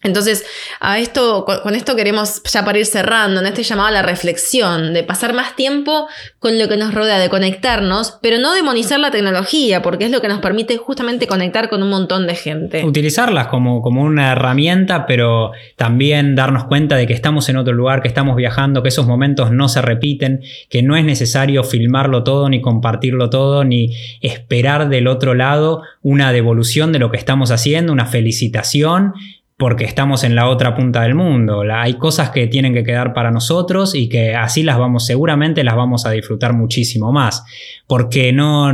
Entonces, 0.02 0.46
a 0.80 0.98
esto, 0.98 1.44
con 1.44 1.74
esto 1.74 1.94
queremos 1.94 2.42
ya 2.50 2.64
para 2.64 2.78
ir 2.78 2.86
cerrando, 2.86 3.40
en 3.40 3.46
este 3.46 3.62
llamado 3.62 3.88
a 3.88 3.92
la 3.92 4.02
reflexión, 4.02 4.94
de 4.94 5.02
pasar 5.02 5.34
más 5.34 5.56
tiempo 5.56 6.08
con 6.38 6.58
lo 6.58 6.68
que 6.68 6.78
nos 6.78 6.94
rodea, 6.94 7.18
de 7.18 7.28
conectarnos, 7.28 8.18
pero 8.22 8.38
no 8.38 8.54
demonizar 8.54 8.98
la 8.98 9.10
tecnología, 9.10 9.82
porque 9.82 10.06
es 10.06 10.10
lo 10.10 10.22
que 10.22 10.28
nos 10.28 10.40
permite 10.40 10.78
justamente 10.78 11.26
conectar 11.26 11.68
con 11.68 11.82
un 11.82 11.90
montón 11.90 12.26
de 12.26 12.34
gente. 12.34 12.82
Utilizarlas 12.82 13.48
como, 13.48 13.82
como 13.82 14.02
una 14.02 14.32
herramienta, 14.32 15.04
pero 15.04 15.52
también 15.76 16.34
darnos 16.34 16.64
cuenta 16.64 16.96
de 16.96 17.06
que 17.06 17.12
estamos 17.12 17.50
en 17.50 17.58
otro 17.58 17.74
lugar, 17.74 18.00
que 18.00 18.08
estamos 18.08 18.36
viajando, 18.36 18.82
que 18.82 18.88
esos 18.88 19.06
momentos 19.06 19.50
no 19.50 19.68
se 19.68 19.82
repiten, 19.82 20.40
que 20.70 20.82
no 20.82 20.96
es 20.96 21.04
necesario 21.04 21.62
filmarlo 21.62 22.24
todo, 22.24 22.48
ni 22.48 22.62
compartirlo 22.62 23.28
todo, 23.28 23.64
ni 23.64 23.94
esperar 24.22 24.88
del 24.88 25.08
otro 25.08 25.34
lado 25.34 25.82
una 26.02 26.32
devolución 26.32 26.90
de 26.92 26.98
lo 26.98 27.10
que 27.10 27.18
estamos 27.18 27.50
haciendo, 27.50 27.92
una 27.92 28.06
felicitación 28.06 29.12
porque 29.60 29.84
estamos 29.84 30.24
en 30.24 30.34
la 30.34 30.48
otra 30.48 30.74
punta 30.74 31.02
del 31.02 31.14
mundo. 31.14 31.62
hay 31.70 31.98
cosas 31.98 32.30
que 32.30 32.46
tienen 32.46 32.72
que 32.72 32.82
quedar 32.82 33.12
para 33.12 33.30
nosotros 33.30 33.94
y 33.94 34.08
que 34.08 34.34
así 34.34 34.62
las 34.62 34.78
vamos, 34.78 35.04
seguramente 35.04 35.62
las 35.64 35.76
vamos 35.76 36.06
a 36.06 36.10
disfrutar 36.12 36.54
muchísimo 36.54 37.12
más. 37.12 37.44
Porque 37.86 38.32
no, 38.32 38.72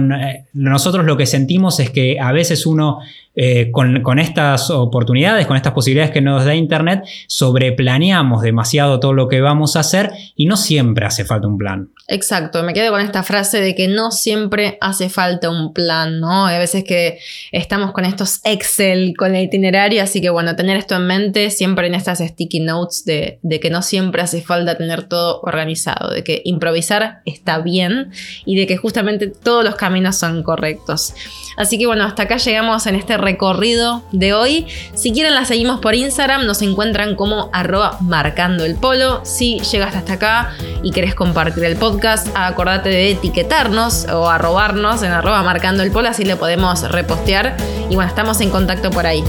nosotros 0.53 1.05
lo 1.05 1.16
que 1.16 1.27
sentimos 1.27 1.81
es 1.81 1.90
que 1.90 2.20
a 2.20 2.31
veces 2.31 2.66
uno 2.66 3.01
eh, 3.38 3.70
con, 3.70 4.18
estas 4.18 4.70
oportunidades, 4.70 5.46
con 5.46 5.57
estas 5.57 5.75
posibilidades 5.75 6.11
que 6.11 6.22
nos 6.22 6.46
da 6.46 6.55
Internet, 6.55 7.05
sobreplaneamos 7.29 8.40
demasiado 8.40 8.99
todo 8.99 9.12
lo 9.12 9.29
que 9.29 9.42
vamos 9.42 9.77
a 9.77 9.81
hacer 9.81 10.11
y 10.35 10.46
no 10.46 10.57
siempre 10.57 11.05
hace 11.05 11.27
falta 11.27 11.46
un 11.46 11.59
plan. 11.59 11.90
Exacto, 12.09 12.62
me 12.62 12.72
quedo 12.72 12.92
con 12.92 13.03
esta 13.03 13.22
frase 13.22 13.61
de 13.61 13.75
que 13.75 13.88
no 13.88 14.11
siempre 14.11 14.79
hace 14.81 15.11
falta 15.11 15.51
un 15.51 15.75
plan, 15.75 16.18
¿no? 16.18 16.46
Hay 16.46 16.59
veces 16.59 16.85
que 16.85 17.18
estamos 17.53 17.92
con 17.92 18.07
estos 18.07 18.40
Excel, 18.44 19.14
con 19.18 19.35
el 19.35 19.44
itinerario, 19.44 20.03
así 20.03 20.22
que 20.22 20.31
bueno, 20.31 20.57
tener 20.57 20.79
esto 20.79 20.96
en 20.96 21.07
mente 21.07 21.51
siempre 21.51 21.88
en 21.88 21.94
estas 21.94 22.20
sticky 22.20 22.61
notes 22.61 23.05
de, 23.05 23.38
de 23.42 23.61
que 23.61 23.68
no 23.68 23.83
siempre 23.83 24.22
hace 24.22 24.40
falta 24.40 24.79
tener 24.79 25.03
todo 25.03 25.40
organizado, 25.42 26.11
de 26.11 26.25
que 26.25 26.40
improvisar 26.44 27.20
está 27.27 27.59
bien 27.59 28.12
y 28.46 28.57
de 28.57 28.66
que 28.66 28.79
justamente 28.79 29.27
todos 29.27 29.62
los 29.62 29.75
caminos 29.75 30.16
son 30.16 30.42
correctos. 30.42 31.12
Así 31.57 31.79
que 31.79 31.87
bueno, 31.87 32.05
hasta 32.05 32.25
acá 32.25 32.37
llegamos 32.37 32.87
en 32.87 32.94
este 32.94 33.16
recorrido 33.27 34.03
de 34.12 34.33
hoy. 34.35 34.67
Si 34.95 35.12
quieren 35.12 35.35
la 35.35 35.45
seguimos 35.45 35.81
por 35.81 35.97
Instagram, 35.97 36.47
nos 36.47 36.62
encuentran 36.62 37.17
como 37.17 37.51
arroba 37.53 37.99
marcando 38.01 38.65
el 38.65 38.77
polo. 38.77 39.21
Si 39.25 39.59
llegaste 39.59 39.99
hasta 39.99 40.12
acá 40.12 40.53
y 40.85 40.93
querés 40.93 41.17
compartir 41.17 41.65
el 41.65 41.77
podcast, 41.77 42.29
acordate 42.37 42.89
de 42.89 43.11
etiquetarnos 43.11 44.07
o 44.07 44.31
arrobarnos 44.31 45.03
en 45.03 45.11
arroba 45.11 45.43
marcando 45.43 45.83
el 45.83 45.91
polo, 45.91 46.09
así 46.09 46.25
le 46.25 46.37
podemos 46.37 46.89
repostear. 46.89 47.57
Y 47.91 47.97
bueno, 47.97 48.09
estamos 48.09 48.41
en 48.41 48.51
contacto 48.51 48.91
por 48.91 49.07
ahí. 49.07 49.25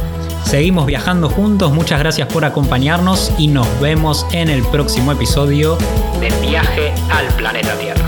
Seguimos 0.46 0.86
viajando 0.86 1.28
juntos, 1.28 1.74
muchas 1.74 2.00
gracias 2.00 2.32
por 2.32 2.46
acompañarnos 2.46 3.34
y 3.40 3.48
nos 3.48 3.68
vemos 3.82 4.26
en 4.32 4.50
el 4.50 4.62
próximo 4.62 5.12
episodio 5.12 5.76
de 6.22 6.30
Viaje 6.48 6.94
al 7.10 7.26
Planeta 7.36 7.74
Tierra. 7.80 8.07